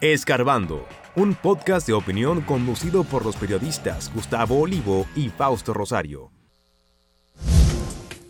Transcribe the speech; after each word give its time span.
Escarbando, 0.00 0.86
un 1.14 1.34
podcast 1.34 1.86
de 1.86 1.92
opinión 1.92 2.40
conducido 2.40 3.04
por 3.04 3.22
los 3.22 3.36
periodistas 3.36 4.10
Gustavo 4.14 4.58
Olivo 4.58 5.06
y 5.14 5.28
Fausto 5.28 5.74
Rosario. 5.74 6.32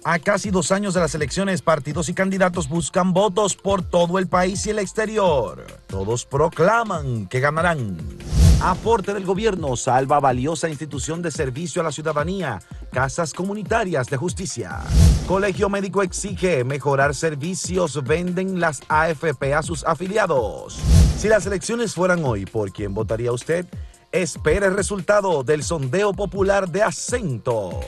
A 0.03 0.19
casi 0.19 0.51
dos 0.51 0.73
años 0.73 0.95
de 0.95 1.01
las 1.01 1.15
elecciones, 1.15 1.63
partidos 1.63 2.09
y 2.09 2.15
candidatos 2.15 2.69
buscan 2.69 3.13
votos 3.13 3.55
por 3.55 3.83
todo 3.83 4.19
el 4.19 4.27
país 4.27 4.67
y 4.67 4.71
el 4.71 4.81
exterior. 4.81 5.65
Todos 5.87 6.27
proclaman 6.27 7.29
que 7.29 7.39
ganarán. 7.39 7.99
Aporte 8.61 9.15
del 9.15 9.25
gobierno 9.25 9.77
salva 9.77 10.19
valiosa 10.19 10.69
institución 10.69 11.23
de 11.23 11.31
servicio 11.31 11.83
a 11.83 11.85
la 11.85 11.93
ciudadanía, 11.93 12.59
casas 12.91 13.33
comunitarias 13.33 14.09
de 14.09 14.17
justicia. 14.17 14.81
Colegio 15.29 15.69
Médico 15.69 16.03
exige 16.03 16.65
mejorar 16.65 17.15
servicios, 17.15 18.03
venden 18.03 18.59
las 18.59 18.81
AFP 18.89 19.55
a 19.55 19.63
sus 19.63 19.85
afiliados. 19.85 20.81
Si 21.21 21.29
las 21.29 21.45
elecciones 21.45 21.93
fueran 21.93 22.25
hoy, 22.25 22.47
¿por 22.47 22.73
quién 22.73 22.95
votaría 22.95 23.31
usted? 23.31 23.67
Espere 24.11 24.65
el 24.65 24.75
resultado 24.75 25.45
del 25.45 25.63
sondeo 25.63 26.15
popular 26.15 26.67
de 26.71 26.83
acento. 26.83 27.79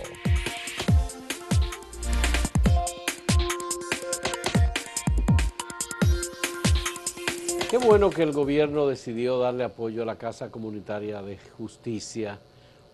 Qué 7.71 7.79
bueno 7.79 8.11
que 8.11 8.23
el 8.23 8.33
gobierno 8.33 8.87
decidió 8.87 9.39
darle 9.39 9.65
apoyo 9.65 10.03
a 10.03 10.05
la 10.05 10.17
Casa 10.17 10.51
Comunitaria 10.51 11.23
de 11.23 11.39
Justicia, 11.57 12.39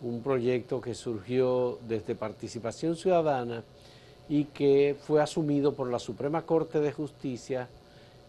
un 0.03 0.23
proyecto 0.23 0.81
que 0.81 0.95
surgió 0.95 1.81
desde 1.89 2.15
Participación 2.15 2.95
Ciudadana 2.95 3.65
y 4.29 4.45
que 4.45 4.95
fue 5.05 5.21
asumido 5.21 5.75
por 5.75 5.91
la 5.91 5.99
Suprema 5.99 6.43
Corte 6.43 6.79
de 6.79 6.93
Justicia 6.93 7.69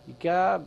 y 0.08 0.14
que 0.14 0.32
ha 0.32 0.60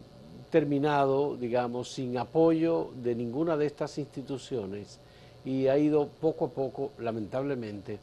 terminado, 0.52 1.34
digamos, 1.38 1.90
sin 1.90 2.18
apoyo 2.18 2.90
de 3.02 3.14
ninguna 3.14 3.56
de 3.56 3.64
estas 3.64 3.96
instituciones 3.96 5.00
y 5.46 5.66
ha 5.66 5.78
ido 5.78 6.08
poco 6.20 6.44
a 6.44 6.50
poco, 6.50 6.92
lamentablemente, 6.98 7.98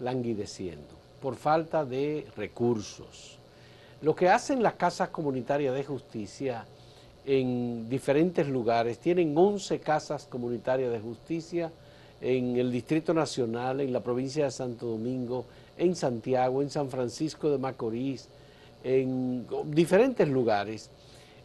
languideciendo 0.00 0.94
por 1.22 1.36
falta 1.36 1.86
de 1.86 2.26
recursos. 2.36 3.38
Lo 4.02 4.14
que 4.14 4.28
hacen 4.28 4.62
las 4.62 4.74
casas 4.74 5.08
comunitarias 5.08 5.74
de 5.74 5.84
justicia 5.84 6.66
en 7.24 7.88
diferentes 7.88 8.46
lugares, 8.46 8.98
tienen 8.98 9.36
11 9.36 9.80
casas 9.80 10.26
comunitarias 10.26 10.92
de 10.92 11.00
justicia 11.00 11.72
en 12.20 12.56
el 12.56 12.70
Distrito 12.70 13.14
Nacional, 13.14 13.80
en 13.80 13.92
la 13.92 14.02
provincia 14.02 14.44
de 14.44 14.50
Santo 14.50 14.86
Domingo, 14.86 15.46
en 15.78 15.96
Santiago, 15.96 16.60
en 16.60 16.68
San 16.68 16.90
Francisco 16.90 17.50
de 17.50 17.56
Macorís, 17.58 18.28
en 18.84 19.46
diferentes 19.72 20.28
lugares 20.28 20.90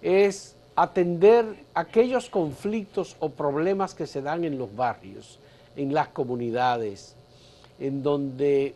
es 0.01 0.55
atender 0.75 1.45
aquellos 1.73 2.29
conflictos 2.29 3.15
o 3.19 3.29
problemas 3.29 3.93
que 3.93 4.07
se 4.07 4.21
dan 4.21 4.43
en 4.45 4.57
los 4.57 4.75
barrios, 4.75 5.39
en 5.75 5.93
las 5.93 6.09
comunidades, 6.09 7.15
en 7.79 8.03
donde 8.03 8.73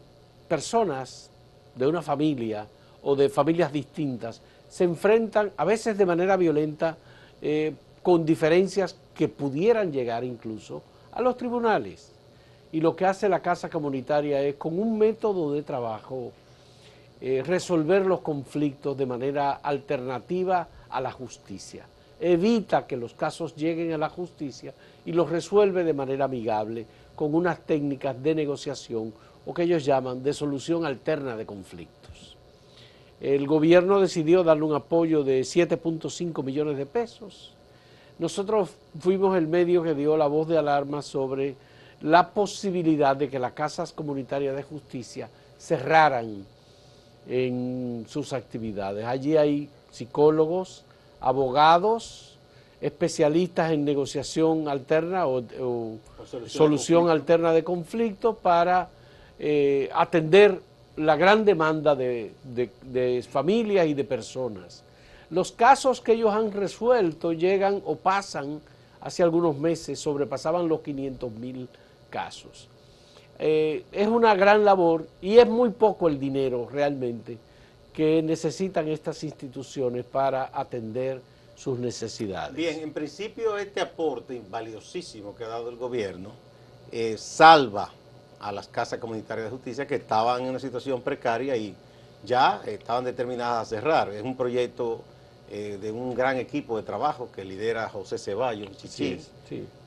personas 0.48 1.30
de 1.76 1.88
una 1.88 2.02
familia 2.02 2.67
o 3.04 3.16
de 3.16 3.30
familias 3.30 3.72
distintas 3.72 4.42
se 4.70 4.84
enfrentan 4.84 5.52
a 5.58 5.66
veces 5.66 5.98
de 5.98 6.06
manera 6.06 6.38
violenta 6.38 6.98
eh, 7.42 7.73
con 8.04 8.26
diferencias 8.26 8.95
que 9.14 9.28
pudieran 9.28 9.92
llegar 9.92 10.23
incluso 10.23 10.84
a 11.12 11.22
los 11.22 11.38
tribunales. 11.38 12.12
Y 12.72 12.82
lo 12.82 12.95
que 12.95 13.06
hace 13.06 13.30
la 13.30 13.39
Casa 13.39 13.70
Comunitaria 13.70 14.42
es 14.42 14.56
con 14.56 14.78
un 14.78 14.98
método 14.98 15.54
de 15.54 15.64
trabajo 15.64 16.32
eh, 17.22 17.42
resolver 17.45 18.06
los 18.06 18.20
conflictos 18.20 18.98
de 18.98 19.06
manera 19.06 19.54
alternativa 19.54 20.67
a 20.96 21.02
la 21.02 21.12
justicia. 21.12 21.86
Evita 22.20 22.88
que 22.88 22.96
los 22.96 23.14
casos 23.14 23.56
lleguen 23.56 23.92
a 23.92 23.98
la 23.98 24.10
justicia 24.10 24.74
y 25.06 25.12
los 25.12 25.30
resuelve 25.30 25.84
de 25.84 25.94
manera 25.94 26.26
amigable 26.26 26.86
con 27.16 27.36
unas 27.36 27.60
técnicas 27.66 28.22
de 28.24 28.34
negociación 28.34 29.14
o 29.46 29.54
que 29.54 29.64
ellos 29.64 29.84
llaman 29.84 30.23
de 30.23 30.34
solución 30.34 30.86
alterna 30.86 31.36
de 31.36 31.45
conflictos. 31.45 32.38
El 33.20 33.45
gobierno 33.48 34.00
decidió 34.00 34.44
darle 34.44 34.64
un 34.64 34.76
apoyo 34.76 35.23
de 35.23 35.42
7.5 35.42 36.44
millones 36.44 36.78
de 36.78 36.86
pesos. 36.86 37.54
Nosotros 38.17 38.70
fuimos 39.00 39.38
el 39.38 39.48
medio 39.48 39.84
que 39.84 39.94
dio 39.94 40.16
la 40.16 40.28
voz 40.28 40.48
de 40.48 40.58
alarma 40.58 41.02
sobre 41.02 41.55
la 42.02 42.32
posibilidad 42.32 43.16
de 43.16 43.30
que 43.30 43.39
las 43.39 43.52
casas 43.52 43.92
comunitarias 43.92 44.55
de 44.55 44.64
justicia 44.64 45.30
cerraran 45.58 46.45
en 47.28 48.05
sus 48.08 48.32
actividades. 48.34 49.05
Allí 49.05 49.38
hay 49.38 49.70
psicólogos, 49.92 50.85
abogados, 51.25 52.37
especialistas 52.80 53.71
en 53.71 53.83
negociación 53.83 54.69
alterna 54.69 55.25
o, 55.25 55.97
solución, 56.45 57.09
alterna 57.09 57.52
de 57.52 57.63
conflictos 57.63 58.37
para 58.37 58.89
eh, 59.39 59.89
atender 59.91 60.61
la 60.97 61.15
gran 61.15 61.43
demanda 61.43 61.95
de, 61.95 62.31
de, 62.43 63.25
familias 63.27 63.87
y 63.87 63.95
de 63.95 64.03
personas. 64.03 64.83
Los 65.31 65.52
casos 65.52 65.99
que 65.99 66.13
ellos 66.13 66.31
han 66.31 66.52
resuelto 66.52 67.33
llegan 67.33 67.81
o 67.86 67.95
pasan, 67.95 68.61
hace 69.02 69.23
algunos 69.23 69.57
meses, 69.57 69.99
sobrepasaban 69.99 70.69
los 70.69 70.81
500 70.81 71.31
mil 71.31 71.67
casos. 72.11 72.67
Eh, 73.39 73.83
es 73.92 74.07
una 74.07 74.36
gran 74.36 74.63
labor 74.63 75.07
y 75.23 75.39
es 75.39 75.47
muy 75.47 75.71
poco 75.71 76.07
el 76.07 76.19
dinero 76.19 76.69
realmente 76.71 77.39
que 77.95 78.22
necesitan 78.22 78.88
estas 78.89 79.23
instituciones 79.23 80.04
para 80.06 80.52
atender 80.54 81.22
sus 81.56 81.80
necesidades. 81.80 82.54
Bien, 82.54 82.82
en 82.82 82.92
principio 82.92 83.58
este 83.58 83.80
aporte 83.80 84.42
valiosísimo 84.50 85.33
que 85.33 85.45
ha 85.45 85.48
dado 85.48 85.70
el 85.70 85.78
gobierno 85.78 86.32
eh, 86.92 87.16
salva 87.17 87.89
a 88.39 88.52
las 88.52 88.67
casas 88.67 89.00
comunitarias 89.00 89.45
de 89.45 89.52
justicia 89.52 89.88
que 89.88 89.95
estaban 89.95 90.44
en 90.44 90.50
una 90.50 90.60
situación 90.60 91.02
precaria 91.02 91.55
y 91.55 91.73
ya 92.26 92.61
estaban 92.66 93.05
determinadas 93.05 93.66
a 93.67 93.70
cerrar. 93.70 94.10
Es 94.10 94.23
un 94.23 94.36
proyecto 94.36 95.02
eh, 95.50 95.78
de 95.82 95.92
un 95.92 96.14
gran 96.14 96.38
equipo 96.38 96.76
de 96.76 96.84
trabajo 96.84 97.30
que 97.34 97.45
lidera 97.45 97.88
José 97.88 98.17
Ceballos, 98.17 98.70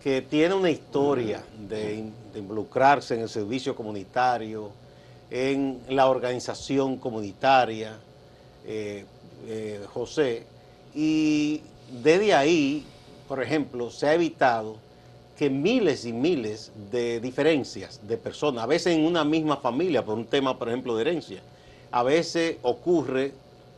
que 0.03 0.23
tiene 0.23 0.55
una 0.55 0.71
historia 0.71 1.43
de 1.69 2.11
involucrarse 2.35 3.17
en 3.17 3.23
el 3.23 3.29
servicio 3.29 3.77
comunitario, 3.77 4.71
en 5.31 5.81
la 5.89 6.09
organización 6.09 6.97
comunitaria, 6.97 7.99
eh, 8.67 9.05
eh, 9.47 9.81
José, 9.93 10.45
y 10.95 11.61
desde 12.03 12.35
ahí, 12.35 12.85
por 13.27 13.43
ejemplo, 13.43 13.91
se 13.91 14.09
ha 14.09 14.15
evitado 14.15 14.77
que 15.37 15.51
miles 15.51 16.05
y 16.05 16.13
miles 16.13 16.73
de 16.91 17.21
diferencias 17.21 18.01
de 18.07 18.17
personas, 18.17 18.65
a 18.65 18.67
veces 18.67 18.97
en 18.97 19.05
una 19.05 19.25
misma 19.25 19.59
familia, 19.59 20.05
por 20.05 20.17
un 20.17 20.27
tema, 20.27 20.59
por 20.59 20.69
ejemplo, 20.69 20.97
de 20.97 21.03
herencia, 21.03 21.41
a 21.91 22.03
veces 22.03 22.57
ocurre 22.63 23.33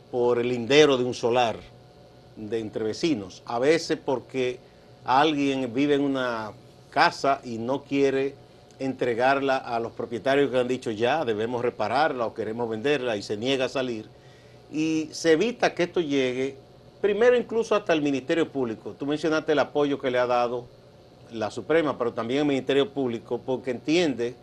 por 0.09 0.39
el 0.39 0.49
lindero 0.49 0.97
de 0.97 1.03
un 1.03 1.13
solar 1.13 1.57
de 2.35 2.59
entre 2.59 2.83
vecinos, 2.83 3.43
a 3.45 3.59
veces 3.59 3.99
porque 4.03 4.59
alguien 5.05 5.73
vive 5.73 5.95
en 5.95 6.01
una 6.01 6.51
casa 6.89 7.41
y 7.43 7.57
no 7.57 7.83
quiere 7.83 8.35
entregarla 8.85 9.57
a 9.57 9.79
los 9.79 9.91
propietarios 9.91 10.49
que 10.49 10.57
han 10.57 10.67
dicho 10.67 10.89
ya, 10.91 11.23
debemos 11.23 11.61
repararla 11.61 12.25
o 12.25 12.33
queremos 12.33 12.67
venderla 12.69 13.15
y 13.15 13.21
se 13.21 13.37
niega 13.37 13.65
a 13.65 13.69
salir. 13.69 14.07
Y 14.71 15.09
se 15.11 15.33
evita 15.33 15.75
que 15.75 15.83
esto 15.83 16.01
llegue, 16.01 16.55
primero 16.99 17.37
incluso 17.37 17.75
hasta 17.75 17.93
el 17.93 18.01
Ministerio 18.01 18.49
Público. 18.49 18.95
Tú 18.97 19.05
mencionaste 19.05 19.51
el 19.51 19.59
apoyo 19.59 19.99
que 19.99 20.09
le 20.09 20.17
ha 20.17 20.25
dado 20.25 20.65
la 21.31 21.51
Suprema, 21.51 21.97
pero 21.97 22.13
también 22.13 22.41
el 22.41 22.47
Ministerio 22.47 22.89
Público, 22.89 23.39
porque 23.45 23.71
entiende 23.71 24.35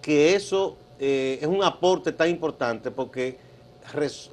que 0.00 0.34
eso 0.34 0.76
eh, 1.00 1.38
es 1.40 1.48
un 1.48 1.64
aporte 1.64 2.12
tan 2.12 2.30
importante, 2.30 2.90
porque 2.90 3.38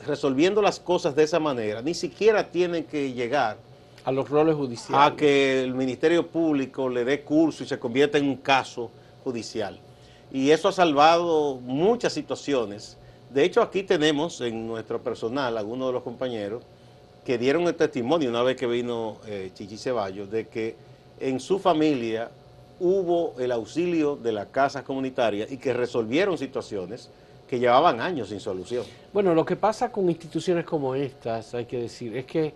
resolviendo 0.05 0.61
las 0.61 0.79
cosas 0.79 1.15
de 1.15 1.23
esa 1.23 1.39
manera, 1.39 1.81
ni 1.81 1.95
siquiera 1.95 2.51
tienen 2.51 2.83
que 2.83 3.11
llegar 3.13 3.57
a 4.05 4.11
los 4.11 4.29
roles 4.29 4.55
judiciales. 4.55 5.13
A 5.13 5.15
que 5.15 5.63
el 5.63 5.73
Ministerio 5.73 6.27
Público 6.27 6.87
le 6.89 7.03
dé 7.03 7.21
curso 7.21 7.63
y 7.63 7.67
se 7.67 7.79
convierta 7.79 8.17
en 8.17 8.25
un 8.25 8.37
caso 8.37 8.91
Y 10.31 10.51
eso 10.51 10.67
ha 10.67 10.71
salvado 10.71 11.55
muchas 11.61 12.13
situaciones. 12.13 12.97
De 13.29 13.43
hecho, 13.43 13.61
aquí 13.61 13.83
tenemos 13.83 14.41
en 14.41 14.67
nuestro 14.67 15.01
personal 15.01 15.57
algunos 15.57 15.87
de 15.87 15.93
los 15.93 16.03
compañeros 16.03 16.63
que 17.25 17.37
dieron 17.37 17.63
el 17.63 17.75
testimonio 17.75 18.29
una 18.29 18.43
vez 18.43 18.55
que 18.55 18.67
vino 18.67 19.17
eh, 19.27 19.51
Chichi 19.53 19.77
Ceballos 19.77 20.31
de 20.31 20.47
que 20.47 20.75
en 21.19 21.39
su 21.39 21.59
familia 21.59 22.29
hubo 22.79 23.33
el 23.39 23.51
auxilio 23.51 24.15
de 24.15 24.31
las 24.31 24.47
casas 24.47 24.83
comunitarias 24.83 25.51
y 25.51 25.57
que 25.57 25.73
resolvieron 25.73 26.37
situaciones 26.37 27.09
que 27.49 27.59
llevaban 27.59 27.99
años 28.01 28.29
sin 28.29 28.39
solución. 28.39 28.85
Bueno, 29.13 29.33
lo 29.33 29.45
que 29.45 29.55
pasa 29.55 29.91
con 29.91 30.09
instituciones 30.09 30.65
como 30.65 30.95
estas, 30.95 31.53
hay 31.53 31.65
que 31.65 31.79
decir, 31.79 32.15
es 32.15 32.25
que 32.25 32.53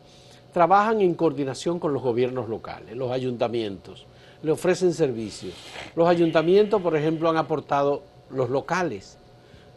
trabajan 0.53 1.01
en 1.01 1.15
coordinación 1.15 1.79
con 1.79 1.93
los 1.93 2.03
gobiernos 2.03 2.49
locales, 2.49 2.95
los 2.95 3.11
ayuntamientos 3.11 4.05
le 4.43 4.51
ofrecen 4.51 4.93
servicios. 4.93 5.53
Los 5.95 6.07
ayuntamientos, 6.07 6.81
por 6.81 6.95
ejemplo, 6.95 7.29
han 7.29 7.37
aportado 7.37 8.03
los 8.29 8.49
locales. 8.49 9.17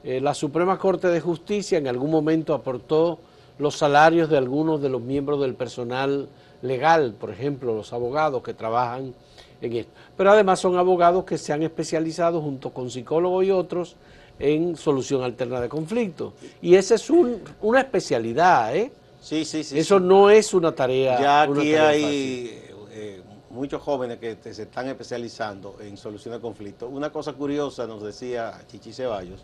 Eh, 0.02 0.20
la 0.20 0.34
Suprema 0.34 0.78
Corte 0.78 1.08
de 1.08 1.20
Justicia 1.20 1.78
en 1.78 1.88
algún 1.88 2.10
momento 2.10 2.54
aportó 2.54 3.18
los 3.58 3.76
salarios 3.76 4.28
de 4.28 4.36
algunos 4.36 4.82
de 4.82 4.88
los 4.88 5.00
miembros 5.00 5.40
del 5.40 5.54
personal 5.54 6.28
legal, 6.62 7.14
por 7.18 7.30
ejemplo, 7.30 7.74
los 7.74 7.92
abogados 7.92 8.42
que 8.42 8.54
trabajan 8.54 9.14
en 9.60 9.72
esto. 9.72 9.92
Pero 10.16 10.30
además 10.30 10.60
son 10.60 10.76
abogados 10.76 11.24
que 11.24 11.38
se 11.38 11.52
han 11.52 11.62
especializado 11.62 12.40
junto 12.40 12.70
con 12.70 12.90
psicólogos 12.90 13.44
y 13.44 13.50
otros 13.50 13.96
en 14.38 14.76
solución 14.76 15.22
alterna 15.22 15.60
de 15.60 15.68
conflictos. 15.68 16.32
Y 16.60 16.74
esa 16.74 16.96
es 16.96 17.08
una 17.10 17.80
especialidad, 17.80 18.74
¿eh? 18.74 18.92
Sí, 19.20 19.44
sí, 19.44 19.64
sí. 19.64 19.78
Eso 19.78 20.00
no 20.00 20.28
es 20.28 20.52
una 20.52 20.74
tarea. 20.74 21.18
Ya 21.18 21.42
aquí 21.42 21.74
hay 21.74 22.60
eh, 22.90 23.22
muchos 23.54 23.80
jóvenes 23.80 24.18
que 24.18 24.36
se 24.52 24.62
están 24.62 24.88
especializando 24.88 25.76
en 25.80 25.96
solución 25.96 26.34
de 26.34 26.40
conflictos. 26.40 26.90
Una 26.92 27.10
cosa 27.10 27.32
curiosa 27.32 27.86
nos 27.86 28.02
decía 28.02 28.60
Chichi 28.66 28.92
Ceballos, 28.92 29.40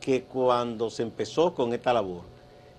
que 0.00 0.22
cuando 0.22 0.88
se 0.90 1.02
empezó 1.02 1.52
con 1.52 1.72
esta 1.72 1.92
labor, 1.92 2.22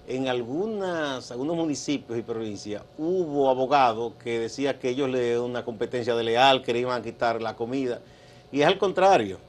en 0.08 0.28
algunas, 0.28 1.32
algunos 1.32 1.56
municipios 1.56 2.18
y 2.18 2.22
provincias 2.22 2.84
hubo 2.98 3.50
abogados 3.50 4.14
que 4.22 4.40
decían 4.40 4.78
que 4.80 4.90
ellos 4.90 5.10
le 5.10 5.40
una 5.40 5.64
competencia 5.64 6.16
de 6.16 6.24
leal, 6.24 6.62
que 6.62 6.74
le 6.74 6.80
iban 6.80 7.00
a 7.00 7.04
quitar 7.04 7.42
la 7.42 7.56
comida. 7.56 8.00
Y 8.52 8.62
es 8.62 8.68
al 8.68 8.78
contrario, 8.78 9.40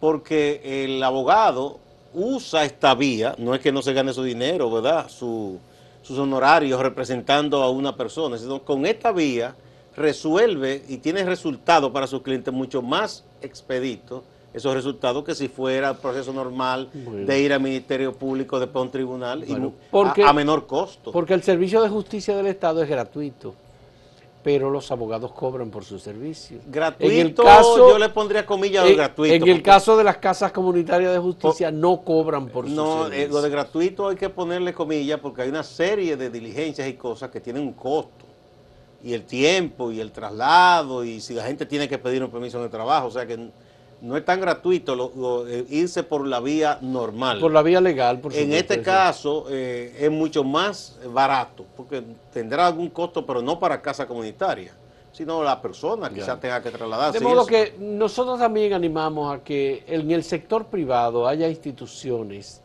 porque 0.00 0.84
el 0.84 1.02
abogado 1.02 1.78
usa 2.14 2.64
esta 2.64 2.94
vía, 2.94 3.34
no 3.38 3.54
es 3.54 3.60
que 3.60 3.72
no 3.72 3.82
se 3.82 3.92
gane 3.92 4.12
su 4.12 4.22
dinero, 4.22 4.70
¿verdad? 4.70 5.08
Su, 5.08 5.58
sus 6.02 6.18
honorarios 6.18 6.80
representando 6.80 7.62
a 7.62 7.70
una 7.70 7.96
persona, 7.96 8.38
sino 8.38 8.64
con 8.64 8.86
esta 8.86 9.12
vía 9.12 9.54
resuelve 9.98 10.84
y 10.88 10.98
tiene 10.98 11.24
resultados 11.24 11.90
para 11.90 12.06
sus 12.06 12.22
clientes 12.22 12.52
mucho 12.54 12.80
más 12.80 13.24
expeditos 13.42 14.22
esos 14.52 14.74
resultados 14.74 15.24
que 15.24 15.34
si 15.34 15.48
fuera 15.48 15.90
el 15.90 15.96
proceso 15.96 16.32
normal 16.32 16.88
de 16.92 17.40
ir 17.40 17.52
al 17.52 17.60
Ministerio 17.60 18.12
Público, 18.12 18.58
después 18.58 18.80
a 18.80 18.84
un 18.84 18.90
tribunal 18.90 19.44
y 19.46 20.22
a, 20.22 20.32
menor 20.32 20.66
costo. 20.66 21.12
Porque 21.12 21.34
el 21.34 21.42
servicio 21.42 21.82
de 21.82 21.88
justicia 21.88 22.36
del 22.36 22.46
Estado 22.46 22.82
es 22.82 22.88
gratuito, 22.88 23.54
pero 24.42 24.70
los 24.70 24.90
abogados 24.90 25.32
cobran 25.32 25.70
por 25.70 25.84
su 25.84 25.98
servicio. 25.98 26.58
Gratuito, 26.66 27.44
yo 27.76 27.98
le 27.98 28.08
pondría 28.08 28.46
comillas 28.46 28.84
de 28.84 28.94
gratuito. 28.94 29.34
En 29.34 29.48
el 29.48 29.62
caso 29.62 29.96
de 29.96 30.04
las 30.04 30.16
casas 30.16 30.50
comunitarias 30.50 31.12
de 31.12 31.18
justicia 31.18 31.70
no 31.70 32.00
cobran 32.00 32.48
por 32.48 32.66
su 32.66 32.74
servicio. 32.74 33.28
No, 33.28 33.34
lo 33.34 33.42
de 33.42 33.50
gratuito 33.50 34.08
hay 34.08 34.16
que 34.16 34.30
ponerle 34.30 34.72
comillas 34.72 35.20
porque 35.20 35.42
hay 35.42 35.50
una 35.50 35.62
serie 35.62 36.16
de 36.16 36.30
diligencias 36.30 36.88
y 36.88 36.94
cosas 36.94 37.30
que 37.30 37.40
tienen 37.40 37.62
un 37.62 37.74
costo 37.74 38.27
y 39.02 39.14
el 39.14 39.24
tiempo 39.24 39.92
y 39.92 40.00
el 40.00 40.10
traslado 40.10 41.04
y 41.04 41.20
si 41.20 41.34
la 41.34 41.44
gente 41.44 41.66
tiene 41.66 41.88
que 41.88 41.98
pedir 41.98 42.22
un 42.22 42.30
permiso 42.30 42.62
de 42.62 42.68
trabajo, 42.68 43.06
o 43.06 43.10
sea 43.10 43.26
que 43.26 43.50
no 44.00 44.16
es 44.16 44.24
tan 44.24 44.40
gratuito 44.40 45.46
eh, 45.48 45.66
irse 45.70 46.02
por 46.02 46.26
la 46.26 46.40
vía 46.40 46.78
normal. 46.80 47.40
Por 47.40 47.52
la 47.52 47.62
vía 47.62 47.80
legal, 47.80 48.20
por 48.20 48.34
En 48.34 48.52
este 48.52 48.80
caso 48.80 49.46
eh, 49.50 49.96
es 49.98 50.10
mucho 50.10 50.44
más 50.44 50.98
barato, 51.12 51.64
porque 51.76 52.02
tendrá 52.32 52.66
algún 52.66 52.90
costo, 52.90 53.24
pero 53.26 53.42
no 53.42 53.58
para 53.58 53.80
casa 53.82 54.06
comunitaria, 54.06 54.72
sino 55.12 55.42
la 55.42 55.60
persona 55.60 56.10
quizás 56.10 56.40
tenga 56.40 56.62
que 56.62 56.70
trasladarse. 56.70 57.18
De 57.18 57.24
modo 57.24 57.46
que 57.46 57.74
nosotros 57.78 58.38
también 58.38 58.72
animamos 58.72 59.34
a 59.34 59.42
que 59.42 59.84
en 59.86 60.10
el 60.10 60.22
sector 60.22 60.66
privado 60.66 61.26
haya 61.26 61.48
instituciones 61.48 62.60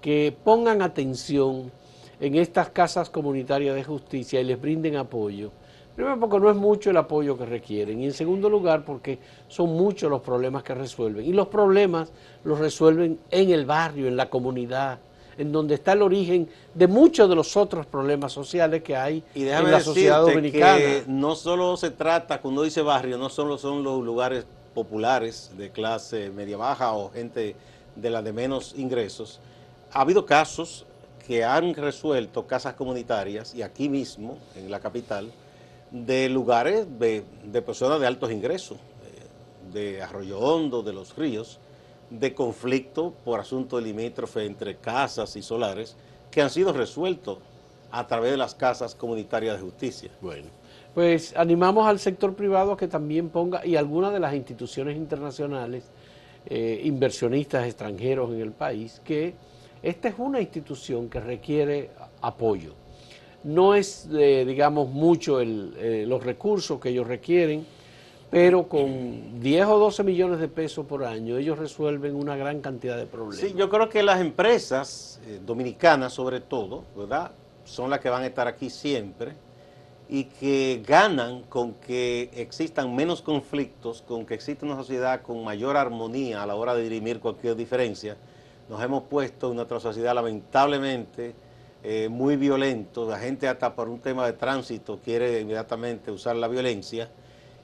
que 0.00 0.34
pongan 0.44 0.80
atención 0.80 1.70
en 2.20 2.36
estas 2.36 2.70
casas 2.70 3.10
comunitarias 3.10 3.74
de 3.74 3.84
justicia 3.84 4.40
y 4.40 4.44
les 4.44 4.60
brinden 4.60 4.96
apoyo 4.96 5.50
Primero 6.00 6.18
porque 6.18 6.40
no 6.40 6.50
es 6.50 6.56
mucho 6.56 6.88
el 6.88 6.96
apoyo 6.96 7.36
que 7.36 7.44
requieren 7.44 8.00
y 8.00 8.06
en 8.06 8.14
segundo 8.14 8.48
lugar 8.48 8.86
porque 8.86 9.18
son 9.48 9.74
muchos 9.74 10.08
los 10.08 10.22
problemas 10.22 10.62
que 10.62 10.74
resuelven 10.74 11.26
y 11.26 11.34
los 11.34 11.48
problemas 11.48 12.10
los 12.42 12.58
resuelven 12.58 13.18
en 13.30 13.50
el 13.50 13.66
barrio, 13.66 14.08
en 14.08 14.16
la 14.16 14.30
comunidad, 14.30 14.98
en 15.36 15.52
donde 15.52 15.74
está 15.74 15.92
el 15.92 16.00
origen 16.00 16.48
de 16.72 16.86
muchos 16.86 17.28
de 17.28 17.34
los 17.34 17.54
otros 17.54 17.84
problemas 17.84 18.32
sociales 18.32 18.82
que 18.82 18.96
hay 18.96 19.22
en 19.34 19.70
la 19.70 19.80
sociedad 19.80 20.22
dominicana. 20.22 20.78
Que 20.78 21.04
no 21.06 21.34
solo 21.34 21.76
se 21.76 21.90
trata, 21.90 22.40
cuando 22.40 22.62
dice 22.62 22.80
barrio, 22.80 23.18
no 23.18 23.28
solo 23.28 23.58
son 23.58 23.84
los 23.84 24.02
lugares 24.02 24.46
populares 24.72 25.50
de 25.58 25.68
clase 25.68 26.30
media 26.30 26.56
baja 26.56 26.94
o 26.94 27.10
gente 27.10 27.56
de 27.94 28.08
la 28.08 28.22
de 28.22 28.32
menos 28.32 28.74
ingresos. 28.74 29.38
Ha 29.92 30.00
habido 30.00 30.24
casos 30.24 30.86
que 31.26 31.44
han 31.44 31.74
resuelto 31.74 32.46
casas 32.46 32.72
comunitarias 32.72 33.54
y 33.54 33.60
aquí 33.60 33.90
mismo, 33.90 34.38
en 34.56 34.70
la 34.70 34.80
capital, 34.80 35.30
de 35.90 36.28
lugares 36.28 36.86
de, 36.98 37.22
personas 37.62 38.00
de 38.00 38.06
altos 38.06 38.30
ingresos, 38.30 38.78
de, 39.72 40.02
Arroyo 40.02 40.38
Hondo, 40.38 40.82
de 40.82 40.92
los 40.92 41.16
ríos, 41.16 41.58
de 42.10 42.34
conflicto 42.34 43.14
por 43.24 43.40
asunto 43.40 43.80
limítrofe 43.80 44.44
entre 44.44 44.76
casas 44.76 45.36
y 45.36 45.42
solares 45.42 45.96
que 46.30 46.42
han 46.42 46.50
sido 46.50 46.72
resueltos 46.72 47.38
a 47.92 48.06
través 48.06 48.32
de 48.32 48.36
las 48.36 48.54
casas 48.54 48.94
comunitarias 48.94 49.56
de 49.56 49.62
justicia. 49.62 50.10
Bueno, 50.20 50.48
pues 50.94 51.36
animamos 51.36 51.86
al 51.86 51.98
sector 51.98 52.34
privado 52.34 52.72
a 52.72 52.76
que 52.76 52.88
también 52.88 53.28
ponga, 53.28 53.64
y 53.64 53.76
algunas 53.76 54.12
de 54.12 54.20
las 54.20 54.34
instituciones 54.34 54.96
internacionales, 54.96 55.84
eh, 56.46 56.80
inversionistas 56.84 57.66
extranjeros 57.66 58.30
en 58.30 58.40
el 58.40 58.52
país, 58.52 59.00
que 59.04 59.34
esta 59.82 60.08
es 60.08 60.14
una 60.18 60.40
institución 60.40 61.08
que 61.08 61.20
requiere 61.20 61.90
apoyo 62.20 62.74
no 63.44 63.74
es, 63.74 64.08
eh, 64.12 64.44
digamos, 64.46 64.88
mucho 64.88 65.40
eh, 65.40 66.04
los 66.06 66.22
recursos 66.22 66.80
que 66.80 66.90
ellos 66.90 67.06
requieren, 67.06 67.66
pero 68.30 68.68
con 68.68 69.40
10 69.40 69.66
o 69.66 69.78
12 69.78 70.04
millones 70.04 70.38
de 70.38 70.48
pesos 70.48 70.86
por 70.86 71.04
año 71.04 71.36
ellos 71.36 71.58
resuelven 71.58 72.14
una 72.14 72.36
gran 72.36 72.60
cantidad 72.60 72.96
de 72.96 73.06
problemas. 73.06 73.38
Sí, 73.38 73.54
yo 73.56 73.68
creo 73.68 73.88
que 73.88 74.02
las 74.02 74.20
empresas 74.20 75.20
eh, 75.26 75.40
dominicanas 75.44 76.12
sobre 76.12 76.40
todo, 76.40 76.84
¿verdad? 76.96 77.32
Son 77.64 77.90
las 77.90 77.98
que 78.00 78.08
van 78.08 78.22
a 78.22 78.26
estar 78.26 78.46
aquí 78.46 78.70
siempre 78.70 79.32
y 80.08 80.24
que 80.24 80.82
ganan 80.86 81.42
con 81.42 81.74
que 81.74 82.30
existan 82.34 82.94
menos 82.94 83.22
conflictos, 83.22 84.02
con 84.02 84.26
que 84.26 84.34
exista 84.34 84.66
una 84.66 84.76
sociedad 84.76 85.22
con 85.22 85.42
mayor 85.44 85.76
armonía 85.76 86.42
a 86.42 86.46
la 86.46 86.56
hora 86.56 86.74
de 86.74 86.82
dirimir 86.82 87.20
cualquier 87.20 87.56
diferencia. 87.56 88.16
Nos 88.68 88.82
hemos 88.82 89.04
puesto 89.04 89.50
en 89.50 89.56
nuestra 89.56 89.80
sociedad 89.80 90.14
lamentablemente 90.14 91.34
eh, 91.82 92.08
muy 92.10 92.36
violento, 92.36 93.08
la 93.08 93.18
gente 93.18 93.48
hasta 93.48 93.74
por 93.74 93.88
un 93.88 94.00
tema 94.00 94.26
de 94.26 94.34
tránsito 94.34 94.98
quiere 95.02 95.40
inmediatamente 95.40 96.10
usar 96.10 96.36
la 96.36 96.46
violencia 96.46 97.08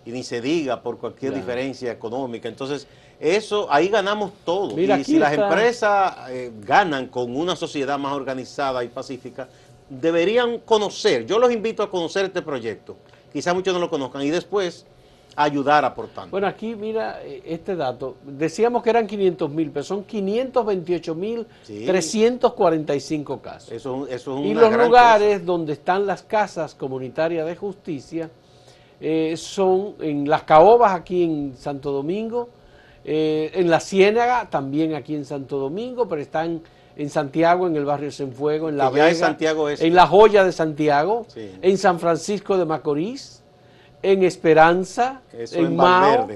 y 0.07 0.11
ni 0.11 0.23
se 0.23 0.41
diga 0.41 0.81
por 0.81 0.99
cualquier 0.99 1.35
diferencia 1.35 1.93
económica. 1.93 2.49
Entonces, 2.49 2.87
eso 3.21 3.67
ahí 3.71 3.89
ganamos 3.89 4.33
todo. 4.45 4.79
y 4.81 5.05
si 5.05 5.19
las 5.19 5.33
empresas 5.35 6.31
eh, 6.31 6.53
ganan 6.61 7.09
con 7.09 7.37
una 7.37 7.57
sociedad 7.57 7.99
más 7.99 8.15
organizada 8.15 8.83
y 8.85 8.89
pacífica, 8.89 9.49
deberían 9.89 10.61
conocer, 10.61 11.27
yo 11.27 11.39
los 11.39 11.53
invito 11.53 11.83
a 11.83 11.91
conocer 11.91 12.25
este 12.25 12.43
proyecto, 12.43 12.97
quizás 13.33 13.55
muchos 13.55 13.75
no 13.75 13.81
lo 13.81 13.91
conozcan, 13.91 14.23
y 14.23 14.31
después 14.31 14.87
ayudar 15.37 15.85
aportando. 15.85 16.31
Bueno, 16.31 16.47
aquí 16.47 16.75
mira 16.75 17.23
eh, 17.23 17.43
este 17.45 17.77
dato. 17.77 18.17
Decíamos 18.25 18.83
que 18.83 18.91
eran 18.91 19.07
500 19.07 19.51
mil, 19.51 19.71
pero 19.71 19.85
son 19.85 20.05
528 20.05 21.15
mil 21.15 21.47
345 21.67 23.41
casos. 23.41 23.71
Eso, 23.71 24.07
eso 24.09 24.39
es 24.39 24.47
y 24.47 24.55
los 24.55 24.75
lugares 24.75 25.45
donde 25.45 25.75
están 25.75 26.07
las 26.07 26.23
casas 26.23 26.75
comunitarias 26.75 27.47
de 27.47 27.55
justicia 27.55 28.31
eh, 28.99 29.35
son 29.37 29.95
en 30.01 30.29
Las 30.29 30.45
Caobas, 30.45 30.95
aquí 30.95 31.23
en 31.23 31.55
Santo 31.57 31.93
Domingo, 31.93 32.49
eh, 33.05 33.51
en 33.55 33.71
La 33.71 33.79
Ciénaga, 33.79 34.49
también 34.49 34.95
aquí 34.95 35.15
en 35.15 35.27
Santo 35.27 35.59
Domingo, 35.59 36.09
pero 36.09 36.23
están 36.23 36.63
en 36.97 37.11
Santiago, 37.11 37.67
en 37.67 37.77
el 37.77 37.85
barrio 37.85 38.11
Cienfuego, 38.11 38.71
en 38.71 38.79
La 38.79 38.89
Vega, 38.89 39.15
Santiago 39.15 39.69
en 39.69 39.95
La 39.95 40.07
Joya 40.07 40.45
de 40.45 40.53
Santiago, 40.53 41.27
en 41.37 41.77
San 41.77 42.01
Francisco 42.01 42.57
de 42.57 42.65
Macorís, 42.65 43.43
en 44.03 44.23
Esperanza, 44.23 45.23
en, 45.33 45.77
Mao, 45.77 46.29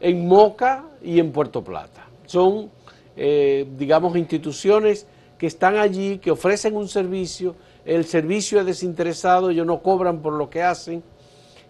en 0.00 0.26
Moca 0.26 0.84
y 1.02 1.18
en 1.18 1.32
Puerto 1.32 1.62
Plata. 1.62 2.06
Son, 2.26 2.70
eh, 3.16 3.66
digamos, 3.76 4.16
instituciones 4.16 5.06
que 5.38 5.46
están 5.46 5.76
allí, 5.76 6.18
que 6.18 6.30
ofrecen 6.30 6.76
un 6.76 6.88
servicio, 6.88 7.56
el 7.84 8.04
servicio 8.04 8.60
es 8.60 8.66
desinteresado, 8.66 9.50
ellos 9.50 9.66
no 9.66 9.82
cobran 9.82 10.22
por 10.22 10.34
lo 10.34 10.48
que 10.48 10.62
hacen 10.62 11.02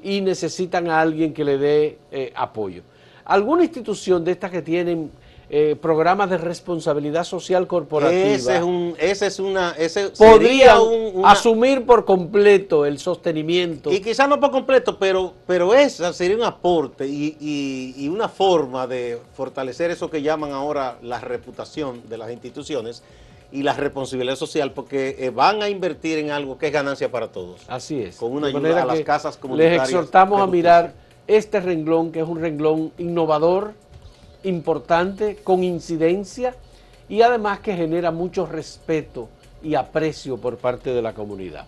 y 0.03 0.21
necesitan 0.21 0.91
a 0.91 1.01
alguien 1.01 1.33
que 1.33 1.45
le 1.45 1.59
dé 1.59 1.99
eh, 2.11 2.33
apoyo. 2.35 2.83
Alguna 3.25 3.65
institución 3.65 4.25
de 4.25 4.33
estas 4.33 4.51
que 4.51 4.63
tienen 4.63 5.11
eh, 5.55 5.77
programas 5.77 6.31
de 6.31 6.39
responsabilidad 6.39 7.25
social 7.25 7.67
corporativa. 7.67 8.25
Ese 8.25 8.57
es, 8.57 8.63
un, 8.63 8.97
ese 8.99 9.27
es 9.27 9.39
una... 9.39 9.73
Ese 9.73 10.09
podría 10.09 10.79
asumir 11.25 11.85
por 11.85 12.07
completo 12.07 12.87
el 12.87 12.99
sostenimiento. 12.99 13.93
Y 13.93 14.01
quizás 14.01 14.31
no 14.31 14.41
por 14.41 14.51
completo, 14.51 14.99
pero, 14.99 15.35
pero 15.47 15.75
esa 15.75 16.15
sería 16.15 16.39
un 16.39 16.43
aporte 16.45 17.07
y, 17.07 17.37
y, 17.39 18.09
una 18.09 18.31
forma 18.31 18.87
de 18.87 19.19
fortalecer 19.35 19.91
eso 19.91 20.09
que 20.09 20.23
llaman 20.23 20.53
ahora 20.53 20.97
la 21.03 21.21
reputación 21.21 22.01
de 22.09 22.17
las 22.17 22.33
instituciones 22.33 23.03
y 23.53 23.63
la 23.63 23.75
responsabilidad 23.75 24.37
social, 24.37 24.73
porque 24.73 25.17
eh, 25.19 25.29
van 25.29 25.63
a 25.63 25.69
invertir 25.69 26.17
en 26.17 26.31
algo 26.31 26.57
que 26.57 26.69
es 26.69 26.73
ganancia 26.73 27.11
para 27.11 27.29
todos. 27.31 27.61
Así 27.69 28.01
es. 28.01 28.17
Con 28.17 28.33
una 28.33 28.47
ayuda 28.47 28.85
a 28.85 28.87
las 28.87 29.01
casas 29.03 29.37
comunitarias. 29.37 29.83
Les 29.83 29.91
exhortamos 29.91 30.41
a 30.41 30.47
mirar 30.47 30.95
este 31.27 31.61
renglón, 31.61 32.11
que 32.11 32.21
es 32.21 32.27
un 32.27 32.41
renglón 32.41 32.91
innovador, 32.97 33.75
importante, 34.45 35.37
con 35.37 35.65
incidencia 35.65 36.55
y 37.09 37.23
además 37.23 37.61
que 37.61 37.77
genera 37.77 38.11
mucho 38.11 38.47
respeto 38.47 39.29
y 39.63 39.75
aprecio 39.75 40.39
por 40.39 40.57
parte 40.59 40.91
de 40.91 41.03
la 41.03 41.13
comunidad. 41.13 41.67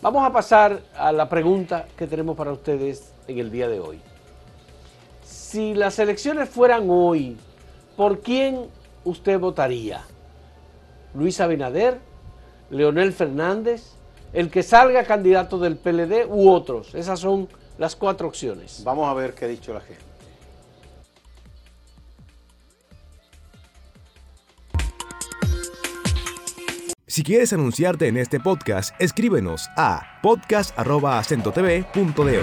Vamos 0.00 0.24
a 0.24 0.32
pasar 0.32 0.80
a 0.96 1.12
la 1.12 1.28
pregunta 1.28 1.86
que 1.96 2.06
tenemos 2.06 2.36
para 2.36 2.52
ustedes 2.52 3.12
en 3.26 3.38
el 3.38 3.50
día 3.50 3.68
de 3.68 3.80
hoy. 3.80 4.00
Si 5.24 5.74
las 5.74 5.98
elecciones 5.98 6.48
fueran 6.48 6.86
hoy, 6.88 7.36
¿por 7.96 8.20
quién 8.20 8.66
usted 9.04 9.38
votaría? 9.38 10.02
¿Luis 11.14 11.40
Abinader? 11.40 11.98
¿Leonel 12.70 13.12
Fernández? 13.12 13.92
¿El 14.32 14.50
que 14.50 14.62
salga 14.62 15.04
candidato 15.04 15.58
del 15.58 15.76
PLD 15.76 16.26
u 16.28 16.50
otros? 16.50 16.94
Esas 16.94 17.18
son 17.18 17.48
las 17.78 17.96
cuatro 17.96 18.28
opciones. 18.28 18.82
Vamos 18.84 19.08
a 19.08 19.14
ver 19.14 19.34
qué 19.34 19.46
ha 19.46 19.48
dicho 19.48 19.72
la 19.72 19.80
gente. 19.80 20.07
Si 27.18 27.24
quieres 27.24 27.52
anunciarte 27.52 28.06
en 28.06 28.16
este 28.16 28.38
podcast, 28.38 28.94
escríbenos 29.00 29.68
a 29.76 30.20
podcast.acentotv.de. 30.22 32.42